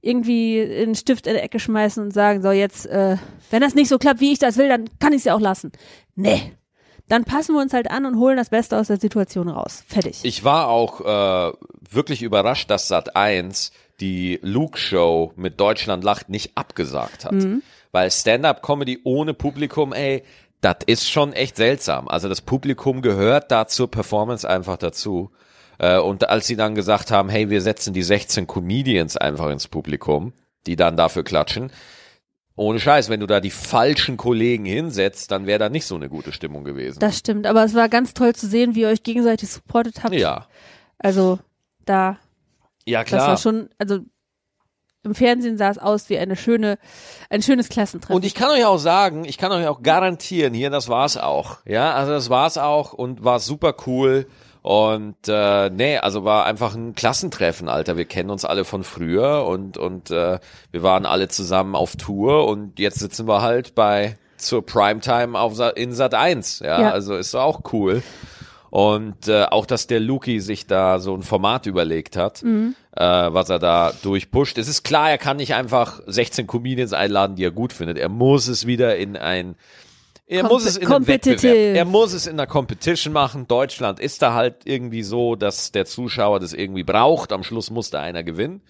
irgendwie 0.02 0.62
einen 0.62 0.95
Stift 0.95 1.28
in 1.28 1.34
die 1.36 1.39
Ecke 1.39 1.60
schmeißen 1.60 2.04
und 2.04 2.12
sagen, 2.12 2.41
so 2.41 2.52
jetzt, 2.52 2.86
äh, 2.88 3.17
wenn 3.52 3.62
das 3.62 3.73
nicht 3.76 3.88
so 3.89 3.97
klappt, 3.97 4.19
wie 4.19 4.34
ich 4.34 4.39
das 4.39 4.58
will, 4.58 4.67
dann 4.67 4.89
kann 4.99 5.13
ich 5.13 5.19
es 5.19 5.23
ja 5.26 5.36
auch 5.36 5.39
lassen. 5.39 5.71
Nee. 6.15 6.54
Dann 7.10 7.26
passen 7.26 7.54
wir 7.56 7.62
uns 7.62 7.73
halt 7.73 7.91
an 7.91 8.06
und 8.06 8.17
holen 8.17 8.38
das 8.38 8.49
Beste 8.49 8.78
aus 8.78 8.88
der 8.88 8.99
Situation 8.99 9.49
raus. 9.49 9.84
Fertig. 9.88 10.19
Ich 10.23 10.43
war 10.43 10.67
auch 10.69 11.02
äh, 11.02 11.54
wirklich 11.91 12.21
überrascht, 12.21 12.69
dass 12.69 12.88
Sat 12.88 13.15
1 13.15 13.71
die 13.99 14.39
Luke-Show 14.41 15.34
mit 15.36 15.60
Deutschland 15.60 16.04
lacht 16.04 16.30
nicht 16.30 16.58
abgesagt 16.58 17.26
hat. 17.26 17.36
Weil 17.91 18.10
Stand-up-Comedy 18.10 19.02
ohne 19.04 19.34
Publikum, 19.34 19.93
ey, 19.93 20.23
das 20.63 20.78
ist 20.86 21.10
schon 21.10 21.34
echt 21.34 21.58
seltsam. 21.58 22.08
Also 22.08 22.30
das 22.30 22.41
Publikum 22.41 23.02
gehört 23.02 23.52
da 23.52 23.67
zur 23.67 23.91
Performance 23.91 24.49
einfach 24.49 24.78
dazu. 24.78 25.32
Äh, 25.78 25.99
und 25.99 26.30
als 26.30 26.47
sie 26.47 26.56
dann 26.56 26.76
gesagt 26.76 27.12
haben, 27.12 27.30
hey, 27.30 27.49
wir 27.49 27.62
setzen 27.62 27.93
die 27.93 28.04
16 28.04 28.47
Comedians 28.47 29.17
einfach 29.17 29.49
ins 29.49 29.67
Publikum, 29.67 30.34
die 30.65 30.76
dann 30.76 30.95
dafür 30.95 31.23
klatschen, 31.23 31.71
ohne 32.56 32.80
Scheiß, 32.80 33.10
wenn 33.10 33.19
du 33.19 33.26
da 33.28 33.39
die 33.39 33.49
falschen 33.49 34.15
Kollegen 34.15 34.65
hinsetzt, 34.65 35.32
dann 35.32 35.47
wäre 35.47 35.60
da 35.60 35.69
nicht 35.69 35.86
so 35.86 35.95
eine 35.95 36.08
gute 36.08 36.32
Stimmung 36.32 36.63
gewesen. 36.63 36.99
das 36.99 37.17
stimmt, 37.17 37.47
aber 37.47 37.63
es 37.63 37.73
war 37.73 37.89
ganz 37.89 38.13
toll 38.13 38.36
zu 38.36 38.47
sehen, 38.47 38.76
wie 38.76 38.82
ihr 38.82 38.89
euch 38.89 39.04
gegenseitig 39.04 39.49
supportet 39.49 40.04
habt. 40.04 40.13
ja, 40.13 40.47
Also 40.99 41.39
da, 41.86 42.17
ja 42.86 42.99
das 43.02 43.08
klar. 43.08 43.28
war 43.30 43.38
schon, 43.38 43.69
also 43.80 43.99
im 45.04 45.16
Fernsehen 45.16 45.58
sah 45.58 45.70
es 45.70 45.78
aus 45.78 46.10
wie 46.10 46.18
eine 46.18 46.36
schöne, 46.36 46.78
ein 47.30 47.42
schönes 47.42 47.70
Klassentreffen. 47.70 48.16
Und 48.16 48.26
ich 48.26 48.36
kann 48.36 48.50
euch 48.52 48.66
auch 48.66 48.78
sagen, 48.78 49.26
ich 49.26 49.38
kann 49.38 49.52
euch 49.52 49.68
auch 49.68 49.82
garantieren, 49.84 50.54
hier, 50.54 50.70
das 50.70 50.88
war's 50.89 51.18
auch. 51.18 51.58
Ja, 51.66 51.94
also 51.94 52.12
das 52.13 52.30
war's 52.30 52.58
auch 52.58 52.94
und 52.94 53.24
war 53.24 53.39
super 53.39 53.76
cool. 53.88 54.28
Und 54.62 55.18
äh, 55.28 55.70
nee, 55.70 55.98
also 55.98 56.24
war 56.24 56.46
einfach 56.46 56.74
ein 56.74 56.96
Klassentreffen, 56.96 57.68
Alter. 57.68 57.98
Wir 57.98 58.06
kennen 58.06 58.30
uns 58.30 58.46
alle 58.46 58.63
von 58.63 58.86
früher 58.86 59.46
und 59.46 59.78
und 59.78 60.10
äh, 60.10 60.39
wir 60.72 60.84
waren 60.84 61.06
alle 61.06 61.28
zusammen 61.28 61.76
auf 61.76 61.98
Tour 61.98 62.48
und 62.48 62.80
jetzt 62.80 63.00
sitzen 63.00 63.28
wir 63.28 63.42
halt 63.42 63.76
bei 63.76 64.16
zur 64.38 64.66
Primetime 64.66 65.38
auf 65.38 65.60
in 65.76 65.92
Sat 65.92 66.13
1. 66.13 66.60
Ja, 66.60 66.82
Ja. 66.82 66.92
also 66.92 67.16
ist 67.16 67.36
auch 67.36 67.62
cool. 67.74 68.04
Und 68.76 69.28
äh, 69.28 69.44
auch, 69.44 69.68
dass 69.68 69.86
der 69.86 70.00
Luki 70.00 70.40
sich 70.40 70.66
da 70.66 70.98
so 71.00 71.14
ein 71.14 71.22
Format 71.22 71.68
überlegt 71.68 72.18
hat, 72.18 72.42
Mhm. 72.42 72.74
äh, 72.96 73.04
was 73.04 73.50
er 73.52 73.60
da 73.60 73.94
durchpusht. 74.02 74.58
Es 74.58 74.68
ist 74.68 74.82
klar, 74.82 75.12
er 75.12 75.20
kann 75.20 75.38
nicht 75.38 75.54
einfach 75.54 76.02
16 76.08 76.48
Comedians 76.48 76.92
einladen, 76.92 77.36
die 77.36 77.44
er 77.46 77.52
gut 77.52 77.72
findet. 77.72 78.00
Er 78.00 78.10
muss 78.10 78.48
es 78.48 78.66
wieder 78.66 78.98
in 78.98 79.16
ein 79.16 79.54
er 80.26 80.42
Compe- 80.42 80.48
muss 80.50 80.66
es 80.66 80.78
in 80.78 80.88
einem. 80.92 81.06
Wettbewerb. 81.06 81.76
Er 81.76 81.86
muss 81.86 82.14
es 82.14 82.26
in 82.26 82.34
einer 82.34 82.48
Competition 82.48 83.14
machen. 83.14 83.48
Deutschland 83.48 84.00
ist 84.00 84.24
da 84.24 84.34
halt 84.34 84.62
irgendwie 84.66 85.04
so, 85.04 85.36
dass 85.36 85.72
der 85.72 85.86
Zuschauer 85.86 86.40
das 86.40 86.54
irgendwie 86.54 86.84
braucht. 86.84 87.32
Am 87.32 87.44
Schluss 87.44 87.70
muss 87.70 87.92
da 87.92 88.00
einer 88.02 88.24
gewinnen. 88.24 88.64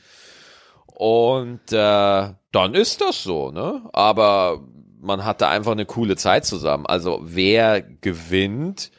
Und 0.88 1.72
äh, 1.72 2.30
dann 2.52 2.74
ist 2.74 3.00
das 3.00 3.24
so, 3.24 3.52
ne? 3.52 3.82
Aber 3.94 4.60
man 5.00 5.24
hatte 5.24 5.48
einfach 5.48 5.72
eine 5.72 5.86
coole 5.86 6.18
Zeit 6.18 6.44
zusammen. 6.44 6.86
Also 6.88 7.20
wer 7.24 7.82
gewinnt, 7.82 8.92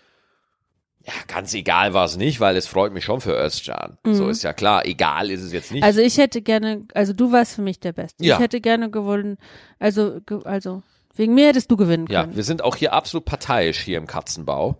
ja, 1.06 1.12
ganz 1.26 1.52
egal 1.52 1.92
war 1.92 2.06
es 2.06 2.16
nicht, 2.16 2.40
weil 2.40 2.56
es 2.56 2.66
freut 2.66 2.92
mich 2.92 3.04
schon 3.04 3.20
für 3.20 3.38
Özcan. 3.38 3.98
So 4.04 4.28
ist 4.28 4.42
ja 4.42 4.54
klar. 4.54 4.86
Egal 4.86 5.30
ist 5.30 5.42
es 5.42 5.52
jetzt 5.52 5.70
nicht. 5.70 5.82
Mhm. 5.82 5.86
Also 5.86 6.00
ich 6.00 6.16
hätte 6.16 6.40
gerne, 6.40 6.86
also 6.94 7.12
du 7.12 7.30
warst 7.30 7.56
für 7.56 7.62
mich 7.62 7.78
der 7.78 7.92
Beste. 7.92 8.24
Ja. 8.24 8.36
Ich 8.36 8.40
hätte 8.40 8.60
gerne 8.60 8.90
gewonnen, 8.90 9.36
also, 9.78 10.20
ge, 10.24 10.40
also 10.44 10.82
wegen 11.14 11.34
mir 11.34 11.48
hättest 11.48 11.70
du 11.70 11.76
gewinnen 11.76 12.06
Ja, 12.08 12.22
können. 12.22 12.36
wir 12.36 12.44
sind 12.44 12.62
auch 12.62 12.76
hier 12.76 12.94
absolut 12.94 13.26
parteiisch 13.26 13.80
hier 13.80 13.98
im 13.98 14.06
Katzenbau. 14.06 14.76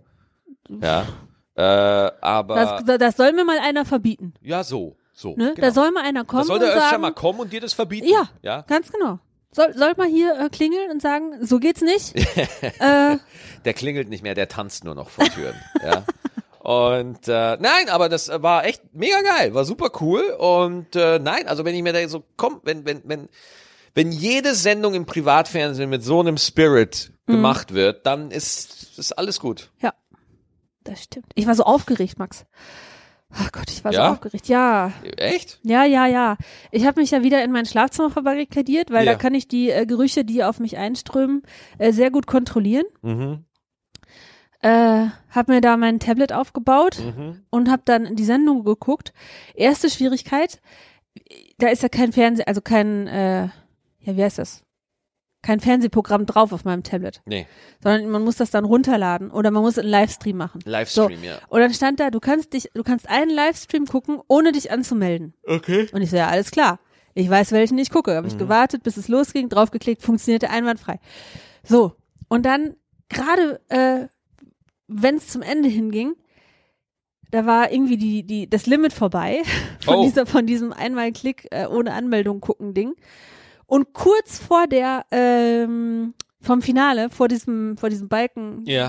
Ja. 0.81 1.05
Äh, 1.55 2.11
aber 2.21 2.83
das, 2.85 2.99
das 2.99 3.17
soll 3.17 3.31
mir 3.31 3.45
mal 3.45 3.59
einer 3.59 3.85
verbieten. 3.85 4.33
ja, 4.41 4.63
so, 4.63 4.97
so. 5.13 5.35
Ne? 5.37 5.53
genau. 5.55 5.67
Da 5.67 5.71
soll 5.71 5.91
mal 5.91 6.03
einer 6.03 6.25
kommen 6.25 6.41
da 6.41 6.47
soll 6.47 6.55
und 6.55 6.61
der 6.63 6.75
Öster 6.75 6.89
sagen, 6.89 7.01
mal 7.01 7.13
kommen 7.13 7.39
und 7.39 7.53
dir 7.53 7.61
das 7.61 7.73
verbieten. 7.73 8.07
Ja. 8.09 8.29
ja. 8.41 8.61
ganz 8.63 8.91
genau. 8.91 9.19
Soll, 9.51 9.73
soll 9.73 9.93
mal 9.95 10.07
hier 10.07 10.37
äh, 10.37 10.49
klingeln 10.49 10.91
und 10.91 11.01
sagen, 11.01 11.45
so 11.45 11.59
geht's 11.59 11.81
nicht. 11.81 12.13
äh, 12.79 13.17
Der 13.65 13.73
klingelt 13.73 14.09
nicht 14.09 14.23
mehr, 14.23 14.35
der 14.35 14.47
tanzt 14.47 14.83
nur 14.83 14.95
noch 14.95 15.09
vor 15.09 15.25
Türen. 15.25 15.55
ja. 15.83 16.03
Und 16.59 17.27
äh, 17.27 17.57
nein, 17.59 17.89
aber 17.89 18.09
das 18.09 18.29
war 18.29 18.65
echt 18.65 18.81
mega 18.93 19.21
geil, 19.21 19.53
war 19.53 19.65
super 19.65 19.89
cool. 20.01 20.21
Und 20.39 20.95
äh, 20.95 21.19
nein, 21.19 21.47
also 21.47 21.63
wenn 21.65 21.75
ich 21.75 21.83
mir 21.83 21.93
da 21.93 22.07
so 22.07 22.23
komm, 22.37 22.61
wenn 22.63 22.85
wenn 22.85 23.01
wenn 23.05 23.29
wenn 23.93 24.11
jede 24.11 24.55
Sendung 24.55 24.93
im 24.93 25.05
Privatfernsehen 25.05 25.89
mit 25.89 26.03
so 26.03 26.19
einem 26.19 26.37
Spirit 26.37 27.11
Mhm. 27.27 27.33
gemacht 27.33 27.73
wird, 27.73 28.05
dann 28.05 28.29
ist 28.31 28.97
ist 28.99 29.11
alles 29.17 29.39
gut. 29.39 29.71
ja, 29.81 29.93
das 30.83 31.03
stimmt. 31.03 31.25
Ich 31.35 31.47
war 31.47 31.55
so 31.55 31.63
aufgeregt, 31.63 32.19
Max. 32.19 32.45
Ach 33.31 33.51
Gott, 33.51 33.69
ich 33.69 33.83
war 33.83 33.91
Ja? 33.91 34.07
so 34.07 34.11
aufgeregt. 34.13 34.47
Ja, 34.47 34.93
Echt? 35.17 35.59
ja, 35.63 35.83
ja, 35.85 36.05
ja. 36.07 36.37
Ich 36.71 36.85
habe 36.85 37.01
mich 37.01 37.11
ja 37.11 37.23
wieder 37.23 37.43
in 37.43 37.51
mein 37.51 37.65
Schlafzimmer 37.65 38.11
verbarrikadiert, 38.11 38.91
weil 38.91 39.05
Ja. 39.05 39.13
da 39.13 39.17
kann 39.17 39.33
ich 39.33 39.47
die 39.47 39.71
äh, 39.71 39.85
Gerüche, 39.87 40.23
die 40.25 40.43
auf 40.43 40.59
mich 40.59 40.77
einströmen, 40.77 41.41
äh, 41.79 41.91
sehr 41.91 42.11
gut 42.11 42.27
kontrollieren. 42.27 42.85
Mhm. 43.01 43.44
Äh, 44.65 45.09
hab 45.29 45.47
mir 45.47 45.61
da 45.61 45.77
mein 45.77 45.99
Tablet 45.99 46.33
aufgebaut 46.33 46.97
Mhm. 46.99 47.41
und 47.51 47.69
hab 47.69 47.85
dann 47.85 48.15
die 48.15 48.23
Sendung 48.25 48.63
geguckt. 48.63 49.13
Erste 49.53 49.89
Schwierigkeit, 49.91 50.59
da 51.59 51.67
ist 51.67 51.83
ja 51.83 51.89
kein 51.89 52.11
Fernseh, 52.11 52.43
also 52.45 52.61
kein, 52.61 53.05
äh, 53.07 53.43
ja, 53.99 54.17
wie 54.17 54.23
heißt 54.23 54.39
das? 54.39 54.63
Kein 55.43 55.59
Fernsehprogramm 55.59 56.25
drauf 56.25 56.51
auf 56.51 56.65
meinem 56.65 56.81
Tablet, 56.81 57.21
Nee, 57.25 57.45
sondern 57.83 58.09
man 58.09 58.23
muss 58.23 58.37
das 58.37 58.49
dann 58.49 58.65
runterladen 58.65 59.29
oder 59.29 59.51
man 59.51 59.61
muss 59.61 59.77
einen 59.77 59.89
Livestream 59.89 60.35
machen. 60.37 60.61
Livestream, 60.65 61.23
ja. 61.23 61.37
Und 61.49 61.59
dann 61.59 61.71
stand 61.71 61.99
da, 61.99 62.09
du 62.09 62.19
kannst 62.19 62.53
dich, 62.53 62.71
du 62.73 62.81
kannst 62.81 63.07
einen 63.07 63.29
Livestream 63.29 63.85
gucken, 63.85 64.19
ohne 64.27 64.51
dich 64.51 64.71
anzumelden. 64.71 65.35
Okay. 65.45 65.87
Und 65.93 66.01
ich 66.01 66.09
so, 66.09 66.17
ja, 66.17 66.27
alles 66.29 66.49
klar. 66.49 66.79
Ich 67.13 67.29
weiß, 67.29 67.51
welchen 67.51 67.77
ich 67.77 67.91
gucke. 67.91 68.11
Mhm. 68.11 68.15
Habe 68.17 68.27
ich 68.27 68.37
gewartet, 68.39 68.81
bis 68.81 68.97
es 68.97 69.07
losging, 69.07 69.47
draufgeklickt, 69.49 70.01
funktionierte 70.01 70.49
einwandfrei. 70.49 70.99
So. 71.63 71.93
Und 72.27 72.47
dann, 72.47 72.75
gerade 73.09 73.61
äh, 73.69 74.07
wenn 74.87 75.15
es 75.15 75.27
zum 75.27 75.41
Ende 75.41 75.69
hinging, 75.69 76.15
da 77.31 77.45
war 77.45 77.71
irgendwie 77.71 77.97
die, 77.97 78.23
die, 78.23 78.49
das 78.49 78.65
Limit 78.67 78.93
vorbei 78.93 79.41
von 79.83 79.95
Oh. 79.95 80.03
dieser, 80.03 80.25
von 80.25 80.45
diesem 80.45 80.71
Einmalklick 80.73 81.47
äh, 81.51 81.65
ohne 81.67 81.93
Anmeldung 81.93 82.39
gucken 82.41 82.73
Ding. 82.73 82.95
Und 83.67 83.93
kurz 83.93 84.37
vor 84.39 84.67
der, 84.67 85.05
ähm, 85.11 86.13
vom 86.39 86.61
Finale, 86.61 87.09
vor 87.09 87.27
diesem, 87.27 87.77
vor 87.77 87.89
diesem 87.89 88.07
Balken 88.09 88.63
Ja, 88.65 88.87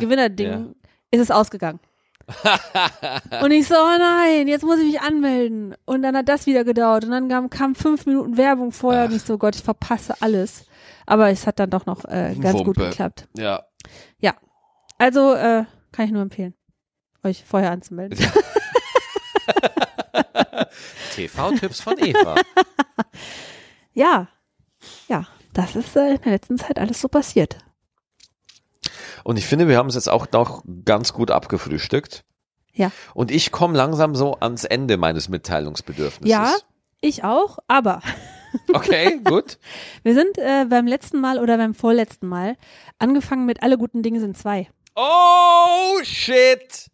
ja. 0.51 0.67
ist 1.11 1.21
es 1.21 1.31
ausgegangen. 1.31 1.81
Und 3.43 3.53
ich 3.53 3.69
so, 3.69 3.75
oh 3.77 3.99
nein, 3.99 4.49
jetzt 4.49 4.65
muss 4.65 4.81
ich 4.81 4.87
mich 4.87 5.01
anmelden. 5.01 5.75
Und 5.87 6.03
dann 6.03 6.17
hat 6.17 6.29
das 6.29 6.47
wieder 6.47 6.65
gedauert. 6.65 7.05
Und 7.05 7.13
dann 7.13 7.29
kam, 7.29 7.49
kam 7.51 7.75
fünf 7.75 8.05
Minuten 8.05 8.37
Werbung 8.37 8.73
vorher 8.73 9.05
und 9.07 9.13
ich 9.15 9.23
so, 9.23 9.39
Gott, 9.39 9.55
ich 9.55 9.63
verpasse 9.63 10.15
alles. 10.21 10.67
Aber 11.07 11.31
es 11.31 11.47
hat 11.47 11.61
dann 11.61 11.71
doch 11.71 11.87
noch 11.87 12.05
äh, 12.05 12.35
ganz 12.41 12.59
gut 12.59 12.77
Wumpe. 12.77 12.91
geklappt. 12.91 13.29
Ja. 13.39 13.63
Also 14.99 15.35
äh, 15.35 15.65
kann 15.97 16.07
ich 16.07 16.13
nur 16.13 16.23
empfehlen, 16.23 16.55
euch 17.25 17.43
vorher 17.45 17.71
anzumelden. 17.71 18.19
TV-Tipps 21.15 21.81
von 21.81 21.99
Eva. 21.99 22.37
Ja, 23.95 24.29
ja, 25.09 25.27
das 25.55 25.75
ist 25.75 25.97
äh, 25.97 26.17
in 26.17 26.21
der 26.21 26.33
letzten 26.33 26.59
Zeit 26.59 26.79
alles 26.79 27.01
so 27.01 27.09
passiert. 27.09 27.57
Und 29.25 29.39
ich 29.39 29.47
finde, 29.47 29.69
wir 29.69 29.79
haben 29.79 29.89
es 29.89 29.95
jetzt 29.95 30.11
auch 30.11 30.31
noch 30.33 30.63
ganz 30.85 31.15
gut 31.15 31.31
abgefrühstückt. 31.31 32.23
Ja. 32.75 32.93
Und 33.15 33.31
ich 33.31 33.53
komme 33.53 33.75
langsam 33.75 34.15
so 34.15 34.35
ans 34.35 34.65
Ende 34.65 34.99
meines 34.99 35.31
Mitteilungsbedürfnisses. 35.31 36.31
Ja, 36.31 36.55
ich 37.01 37.25
auch, 37.25 37.59
aber 37.69 38.03
Okay, 38.75 39.19
gut. 39.25 39.59
wir 40.03 40.13
sind 40.13 40.37
äh, 40.37 40.67
beim 40.69 40.87
letzten 40.87 41.21
Mal 41.21 41.39
oder 41.39 41.57
beim 41.57 41.73
vorletzten 41.75 42.27
Mal 42.27 42.57
angefangen 42.99 43.47
mit 43.47 43.63
alle 43.63 43.79
guten 43.79 44.03
Dinge 44.03 44.21
sind 44.21 44.37
zwei. 44.37 44.69
Oh, 44.97 45.99
shit. 46.03 46.91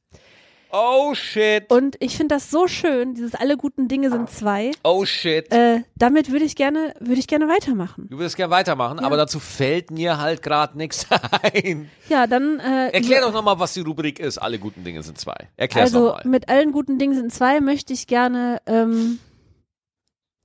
Oh, 0.74 1.14
shit. 1.14 1.70
Und 1.70 1.96
ich 2.00 2.16
finde 2.16 2.34
das 2.34 2.50
so 2.50 2.66
schön, 2.66 3.14
dieses 3.14 3.34
alle 3.34 3.58
guten 3.58 3.88
Dinge 3.88 4.10
sind 4.10 4.30
zwei. 4.30 4.70
Oh, 4.82 5.04
shit. 5.04 5.52
Äh, 5.52 5.82
damit 5.96 6.32
würde 6.32 6.46
ich 6.46 6.56
gerne, 6.56 6.94
würde 6.98 7.20
ich 7.20 7.26
gerne 7.26 7.46
weitermachen. 7.46 8.06
Du 8.10 8.16
würdest 8.18 8.36
gerne 8.36 8.50
weitermachen, 8.50 8.98
Ja. 9.00 9.04
aber 9.04 9.18
dazu 9.18 9.38
fällt 9.38 9.90
mir 9.90 10.16
halt 10.18 10.42
gerade 10.42 10.78
nichts 10.78 11.06
ein. 11.54 11.90
Ja, 12.08 12.26
dann 12.26 12.58
äh, 12.58 12.88
Erklär 12.88 13.20
doch 13.20 13.34
nochmal, 13.34 13.58
was 13.58 13.74
die 13.74 13.82
Rubrik 13.82 14.18
ist. 14.18 14.38
Alle 14.38 14.58
guten 14.58 14.82
Dinge 14.82 15.02
sind 15.02 15.18
zwei. 15.18 15.36
Erklär's 15.58 15.92
Also 15.94 16.06
nochmal. 16.06 16.22
mit 16.26 16.48
allen 16.48 16.72
guten 16.72 16.98
Dingen 16.98 17.14
sind 17.14 17.32
zwei 17.34 17.60
möchte 17.60 17.92
ich 17.92 18.06
gerne 18.06 18.62
ähm, 18.64 19.18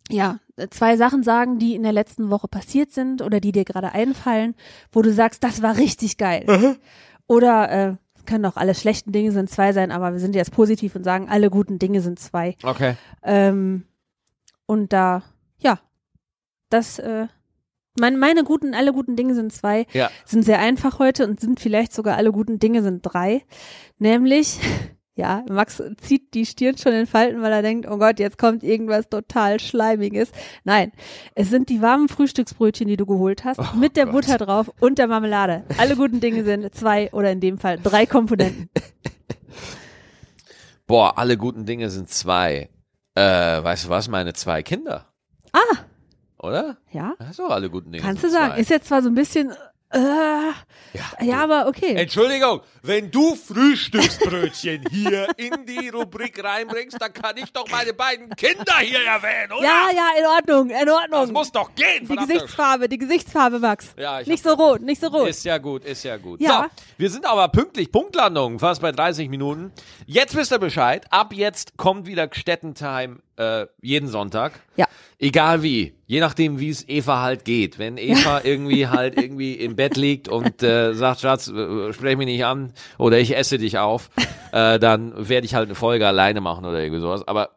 ja 0.09 0.39
zwei 0.71 0.97
Sachen 0.97 1.23
sagen, 1.23 1.57
die 1.57 1.73
in 1.73 1.83
der 1.83 1.93
letzten 1.93 2.29
Woche 2.31 2.47
passiert 2.49 2.91
sind 2.91 3.21
oder 3.21 3.39
die 3.39 3.53
dir 3.53 3.63
gerade 3.63 3.93
einfallen, 3.93 4.55
wo 4.91 5.01
du 5.01 5.13
sagst, 5.13 5.41
das 5.43 5.61
war 5.61 5.77
richtig 5.77 6.17
geil. 6.17 6.77
Oder 7.27 7.71
äh, 7.71 7.95
können 8.25 8.45
auch 8.45 8.57
alle 8.57 8.75
schlechten 8.75 9.11
Dinge 9.11 9.31
sind 9.31 9.49
zwei 9.49 9.73
sein, 9.73 9.91
aber 9.91 10.11
wir 10.13 10.19
sind 10.19 10.35
jetzt 10.35 10.51
positiv 10.51 10.95
und 10.95 11.03
sagen, 11.03 11.29
alle 11.29 11.49
guten 11.49 11.79
Dinge 11.79 12.01
sind 12.01 12.19
zwei. 12.19 12.55
Okay. 12.63 12.95
Ähm, 13.23 13.85
und 14.65 14.91
da 14.93 15.23
ja, 15.59 15.79
das, 16.69 16.99
äh, 16.99 17.27
mein, 17.99 18.17
meine 18.17 18.43
guten, 18.43 18.75
alle 18.75 18.93
guten 18.93 19.15
Dinge 19.15 19.33
sind 19.33 19.51
zwei, 19.51 19.87
Ja. 19.93 20.09
sind 20.25 20.43
sehr 20.43 20.59
einfach 20.59 20.99
heute 20.99 21.25
und 21.27 21.39
sind 21.39 21.59
vielleicht 21.59 21.93
sogar 21.93 22.15
alle 22.17 22.31
guten 22.31 22.59
Dinge 22.59 22.83
sind 22.83 23.01
drei. 23.01 23.43
Nämlich, 23.97 24.59
ja, 25.17 25.43
Max 25.49 25.81
zieht 26.01 26.33
die 26.33 26.45
Stirn 26.45 26.77
schon 26.77 26.93
in 26.93 27.07
Falten, 27.07 27.41
weil 27.41 27.51
er 27.51 27.61
denkt, 27.61 27.87
oh 27.89 27.97
Gott, 27.97 28.19
jetzt 28.19 28.37
kommt 28.37 28.63
irgendwas 28.63 29.09
total 29.09 29.59
Schleimiges. 29.59 30.31
Nein, 30.63 30.91
es 31.35 31.49
sind 31.49 31.69
die 31.69 31.81
warmen 31.81 32.07
Frühstücksbrötchen, 32.07 32.87
die 32.87 32.97
du 32.97 33.05
geholt 33.05 33.43
hast, 33.43 33.59
Oh 33.59 33.75
mit 33.75 33.97
der 33.97 34.05
Gott. 34.05 34.13
Butter 34.13 34.37
drauf 34.37 34.71
und 34.79 34.97
der 34.99 35.07
Marmelade. 35.07 35.63
Alle 35.77 35.95
guten 35.95 36.19
Dinge 36.19 36.43
sind 36.45 36.73
zwei 36.75 37.11
oder 37.11 37.31
in 37.31 37.39
dem 37.41 37.57
Fall 37.57 37.77
drei 37.81 38.05
Komponenten. 38.05 38.69
Boah, 40.87 41.17
alle 41.17 41.37
guten 41.37 41.65
Dinge 41.65 41.89
sind 41.89 42.09
zwei. 42.09 42.69
Äh, 43.15 43.63
weißt 43.63 43.85
du 43.85 43.89
was? 43.89 44.07
Meine 44.07 44.33
zwei 44.33 44.63
Kinder. 44.63 45.05
Ah. 45.51 45.59
Oder? 46.39 46.77
Ja, 46.91 47.15
Das 47.19 47.31
ist 47.31 47.39
doch 47.39 47.49
alle 47.49 47.69
guten 47.69 47.91
Dinge. 47.91 48.03
kannst 48.03 48.23
du 48.23 48.29
sagen. 48.29 48.53
zwei. 48.53 48.61
Ist 48.61 48.69
jetzt 48.69 48.87
zwar 48.87 49.01
so 49.01 49.09
ein 49.09 49.15
bisschen, 49.15 49.51
äh, 49.89 49.97
ja, 49.97 50.53
ja, 51.21 51.43
aber 51.43 51.67
okay. 51.67 51.95
Entschuldigung, 51.95 52.61
wenn 52.81 53.09
du 53.09 53.35
Frühstücksbrötchen 53.35 54.83
hier 54.91 55.27
in 55.37 55.65
die 55.65 55.87
Rubrik 55.89 56.43
reinbringst, 56.43 56.97
dann 56.99 57.13
kann 57.13 57.37
ich 57.37 57.51
doch 57.53 57.69
meine 57.69 57.93
beiden 57.93 58.29
Kinder 58.31 58.79
hier 58.81 58.99
erwähnen, 58.99 59.53
oder? 59.53 59.63
Ja, 59.63 59.89
ja, 59.95 60.09
in 60.19 60.25
Ordnung, 60.25 60.69
in 60.69 60.89
Ordnung. 60.89 61.21
Das 61.21 61.31
muss 61.31 61.51
doch 61.53 61.73
gehen, 61.73 62.05
die 62.05 62.15
Gesichtsfarbe, 62.15 62.89
die 62.89 62.97
Gesichtsfarbe, 62.97 63.59
Max. 63.59 63.93
Ja, 63.97 64.19
ich 64.19 64.27
nicht 64.27 64.43
so 64.43 64.53
rot, 64.53 64.81
nicht 64.81 64.99
so 64.99 65.07
rot. 65.07 65.29
Ist 65.29 65.45
ja 65.45 65.57
gut, 65.57 65.85
ist 65.85 66.03
ja 66.03 66.17
gut. 66.17 66.41
Ja. 66.41 66.63
So, 66.63 66.83
wir 66.97 67.09
sind 67.09 67.25
aber 67.25 67.47
pünktlich, 67.47 67.89
Punktlandung, 67.89 68.59
fast 68.59 68.81
bei 68.81 68.91
30 68.91 69.29
Minuten. 69.29 69.71
Jetzt 70.05 70.35
wisst 70.35 70.51
ihr 70.51 70.59
Bescheid. 70.59 71.05
Ab 71.11 71.33
jetzt 71.33 71.77
kommt 71.77 72.07
wieder 72.07 72.27
Gstettentime 72.27 73.19
äh, 73.37 73.67
jeden 73.81 74.07
Sonntag. 74.07 74.59
Ja. 74.75 74.85
Egal 75.19 75.63
wie, 75.63 75.95
je 76.05 76.19
nachdem, 76.19 76.59
wie 76.59 76.69
es 76.69 76.87
Eva 76.87 77.21
halt 77.21 77.45
geht. 77.45 77.79
Wenn 77.79 77.97
Eva 77.97 78.41
irgendwie 78.43 78.87
halt 78.87 79.19
irgendwie 79.19 79.53
im 79.53 79.75
Bett 79.75 79.97
liegt 79.97 80.27
und 80.27 80.61
äh, 80.61 80.93
sagt, 80.93 81.21
Schatz, 81.21 81.47
äh, 81.47 81.93
sprech 81.93 82.17
mich 82.17 82.27
nicht 82.27 82.45
an 82.45 82.73
oder 82.97 83.19
ich 83.19 83.35
esse 83.35 83.57
dich 83.57 83.77
auf, 83.77 84.09
äh, 84.51 84.79
dann 84.79 85.29
werde 85.29 85.45
ich 85.45 85.55
halt 85.55 85.67
eine 85.67 85.75
Folge 85.75 86.05
alleine 86.07 86.41
machen 86.41 86.65
oder 86.65 86.79
irgendwie 86.79 87.01
sowas. 87.01 87.27
Aber 87.27 87.56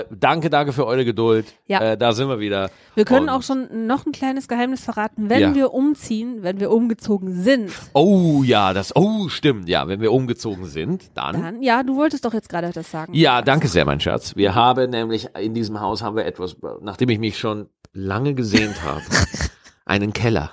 äh, 0.00 0.04
danke, 0.10 0.50
danke 0.50 0.72
für 0.72 0.86
eure 0.86 1.04
Geduld. 1.04 1.46
Ja. 1.66 1.80
Äh, 1.92 1.96
da 1.98 2.12
sind 2.12 2.28
wir 2.28 2.38
wieder. 2.40 2.70
Wir 2.94 3.04
können 3.04 3.28
Und- 3.28 3.28
auch 3.30 3.42
schon 3.42 3.86
noch 3.86 4.04
ein 4.06 4.12
kleines 4.12 4.48
Geheimnis 4.48 4.82
verraten. 4.84 5.28
Wenn 5.30 5.40
Ja. 5.40 5.54
wir 5.54 5.72
umziehen, 5.74 6.38
wenn 6.42 6.60
wir 6.60 6.70
umgezogen 6.70 7.34
sind, 7.42 7.70
Oh 7.92 8.42
ja, 8.44 8.72
das, 8.74 8.94
oh 8.96 9.28
stimmt, 9.28 9.68
ja, 9.68 9.88
wenn 9.88 10.00
wir 10.00 10.12
umgezogen 10.12 10.66
sind, 10.66 11.10
dann. 11.14 11.40
dann, 11.40 11.62
ja, 11.62 11.82
du 11.82 11.96
wolltest 11.96 12.24
doch 12.24 12.34
jetzt 12.34 12.48
gerade 12.48 12.70
das 12.70 12.90
sagen. 12.90 13.14
Ja, 13.14 13.42
danke 13.42 13.68
sehr, 13.68 13.84
mein 13.84 14.00
Schatz. 14.00 14.36
Wir 14.36 14.54
haben 14.54 14.90
nämlich 14.90 15.28
in 15.38 15.54
diesem 15.54 15.80
Haus 15.80 16.02
haben 16.02 16.16
wir 16.16 16.26
etwas, 16.26 16.56
nachdem 16.82 17.08
ich 17.10 17.18
mich 17.18 17.38
schon 17.38 17.68
lange 17.92 18.34
gesehnt 18.34 18.82
habe, 18.84 19.02
einen 19.84 20.12
Keller. 20.12 20.52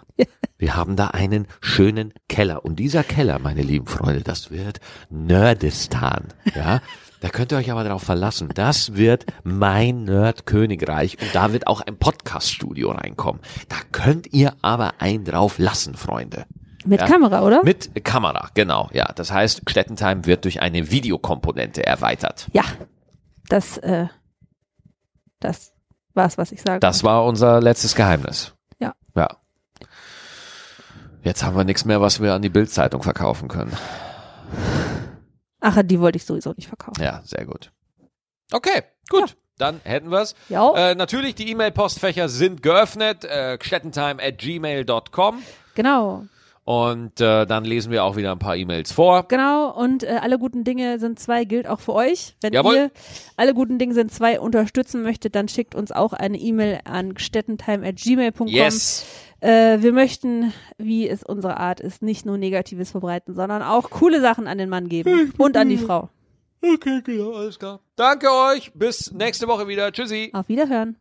Wir 0.58 0.76
haben 0.76 0.96
da 0.96 1.10
einen 1.10 1.46
schönen 1.62 2.14
Keller. 2.28 2.66
Und 2.66 2.78
dieser 2.80 3.04
Keller, 3.04 3.38
meine 3.38 3.62
lieben 3.62 3.86
Freunde, 3.86 4.22
das 4.22 4.50
wird 4.50 4.80
Nerdistan. 5.10 6.26
Ja. 6.56 6.82
Da 7.20 7.30
könnt 7.30 7.52
ihr 7.52 7.58
euch 7.58 7.72
aber 7.72 7.84
darauf 7.84 8.04
verlassen. 8.04 8.50
Das 8.54 8.96
wird 8.96 9.26
mein 9.44 10.04
Nerd-Königreich 10.04 11.18
und 11.20 11.34
da 11.34 11.52
wird 11.52 11.66
auch 11.68 11.82
ein 11.82 11.98
Podcast-Studio 11.98 12.92
reinkommen. 12.92 13.42
Da 13.70 13.78
könnt 13.92 14.32
ihr 14.34 14.54
aber 14.62 14.94
einen 15.00 15.26
drauf 15.26 15.58
lassen, 15.58 15.96
Freunde. 15.96 16.46
Mit 16.86 17.02
Ja. 17.02 17.08
Kamera, 17.08 17.42
oder? 17.42 17.64
Mit 17.64 18.06
Kamera, 18.06 18.50
genau, 18.54 18.90
ja. 18.94 19.12
Das 19.16 19.32
heißt, 19.32 19.64
Stettentime 19.68 20.26
wird 20.26 20.46
durch 20.46 20.62
eine 20.62 20.92
Videokomponente 20.92 21.86
erweitert. 21.86 22.48
ja. 22.54 22.64
Das, 23.50 23.78
äh, 23.78 24.08
das 25.40 25.72
war's, 26.14 26.38
was 26.38 26.52
ich 26.52 26.62
sage. 26.62 26.82
Das 26.82 27.04
war 27.06 27.24
unser 27.24 27.62
letztes 27.62 27.96
Geheimnis. 27.96 28.54
Ja. 28.78 28.94
Ja. 29.16 29.38
Jetzt 31.24 31.44
haben 31.46 31.56
wir 31.56 31.64
nichts 31.64 31.86
mehr, 31.86 32.02
was 32.02 32.22
wir 32.22 32.34
an 32.34 32.42
die 32.42 32.50
Bildzeitung 32.50 33.02
verkaufen 33.04 33.48
können. 33.48 33.72
Ach, 35.60 35.82
die 35.84 36.00
wollte 36.00 36.18
ich 36.18 36.26
sowieso 36.26 36.54
nicht 36.54 36.68
verkaufen. 36.68 37.02
Ja, 37.02 37.22
sehr 37.24 37.46
gut. 37.46 37.72
Okay, 38.52 38.84
gut. 39.10 39.36
Dann 39.58 39.82
hätten 39.84 40.12
wir's. 40.12 40.36
Ja. 40.50 40.72
Äh, 40.76 40.96
natürlich, 40.96 41.36
die 41.36 41.50
E-Mail-Postfächer 41.50 42.30
sind 42.30 42.62
geöffnet. 42.62 43.26
Äh, 43.26 43.58
stettentime 43.62 44.22
at 44.22 44.38
gmail.com. 44.38 45.42
Genau. 45.74 46.26
Und 46.68 47.22
äh, 47.22 47.46
dann 47.46 47.64
lesen 47.64 47.94
wir 47.94 48.04
auch 48.04 48.18
wieder 48.18 48.34
ein 48.34 48.40
paar 48.40 48.58
E-Mails 48.58 48.92
vor. 48.92 49.24
Genau, 49.30 49.74
und 49.74 50.04
äh, 50.04 50.20
alle 50.22 50.38
guten 50.38 50.66
Dinge 50.66 51.00
sind 51.00 51.18
zwei 51.18 51.46
gilt 51.46 51.66
auch 51.66 51.80
für 51.80 51.94
euch. 51.94 52.36
Wenn 52.42 52.52
Jawohl. 52.52 52.76
ihr 52.76 52.92
alle 53.38 53.54
guten 53.54 53.80
Dinge 53.80 53.94
sind 53.94 54.12
zwei 54.12 54.38
unterstützen 54.38 55.02
möchtet, 55.02 55.34
dann 55.36 55.48
schickt 55.48 55.76
uns 55.76 55.94
auch 55.94 56.12
eine 56.12 56.38
E-Mail 56.38 56.82
an 56.84 57.18
stettentime.gmail.com. 57.18 58.48
Yes. 58.48 59.06
Äh, 59.40 59.82
wir 59.82 59.94
möchten, 59.94 60.54
wie 60.78 61.08
es 61.08 61.24
unsere 61.24 61.58
Art 61.58 61.80
ist, 61.80 62.02
nicht 62.02 62.26
nur 62.26 62.38
Negatives 62.38 62.92
verbreiten, 62.92 63.36
sondern 63.36 63.62
auch 63.62 63.90
coole 63.90 64.22
Sachen 64.22 64.48
an 64.48 64.58
den 64.58 64.70
Mann 64.70 64.90
geben 64.90 65.34
und 65.38 65.58
an 65.58 65.70
die 65.70 65.78
Frau. 65.78 66.10
Okay, 66.62 67.02
genau, 67.04 67.34
alles 67.34 67.60
klar. 67.60 67.80
Danke 67.96 68.28
euch. 68.32 68.72
Bis 68.74 69.12
nächste 69.12 69.48
Woche 69.48 69.68
wieder. 69.68 69.92
Tschüssi. 69.92 70.32
Auf 70.34 70.50
Wiederhören. 70.50 70.98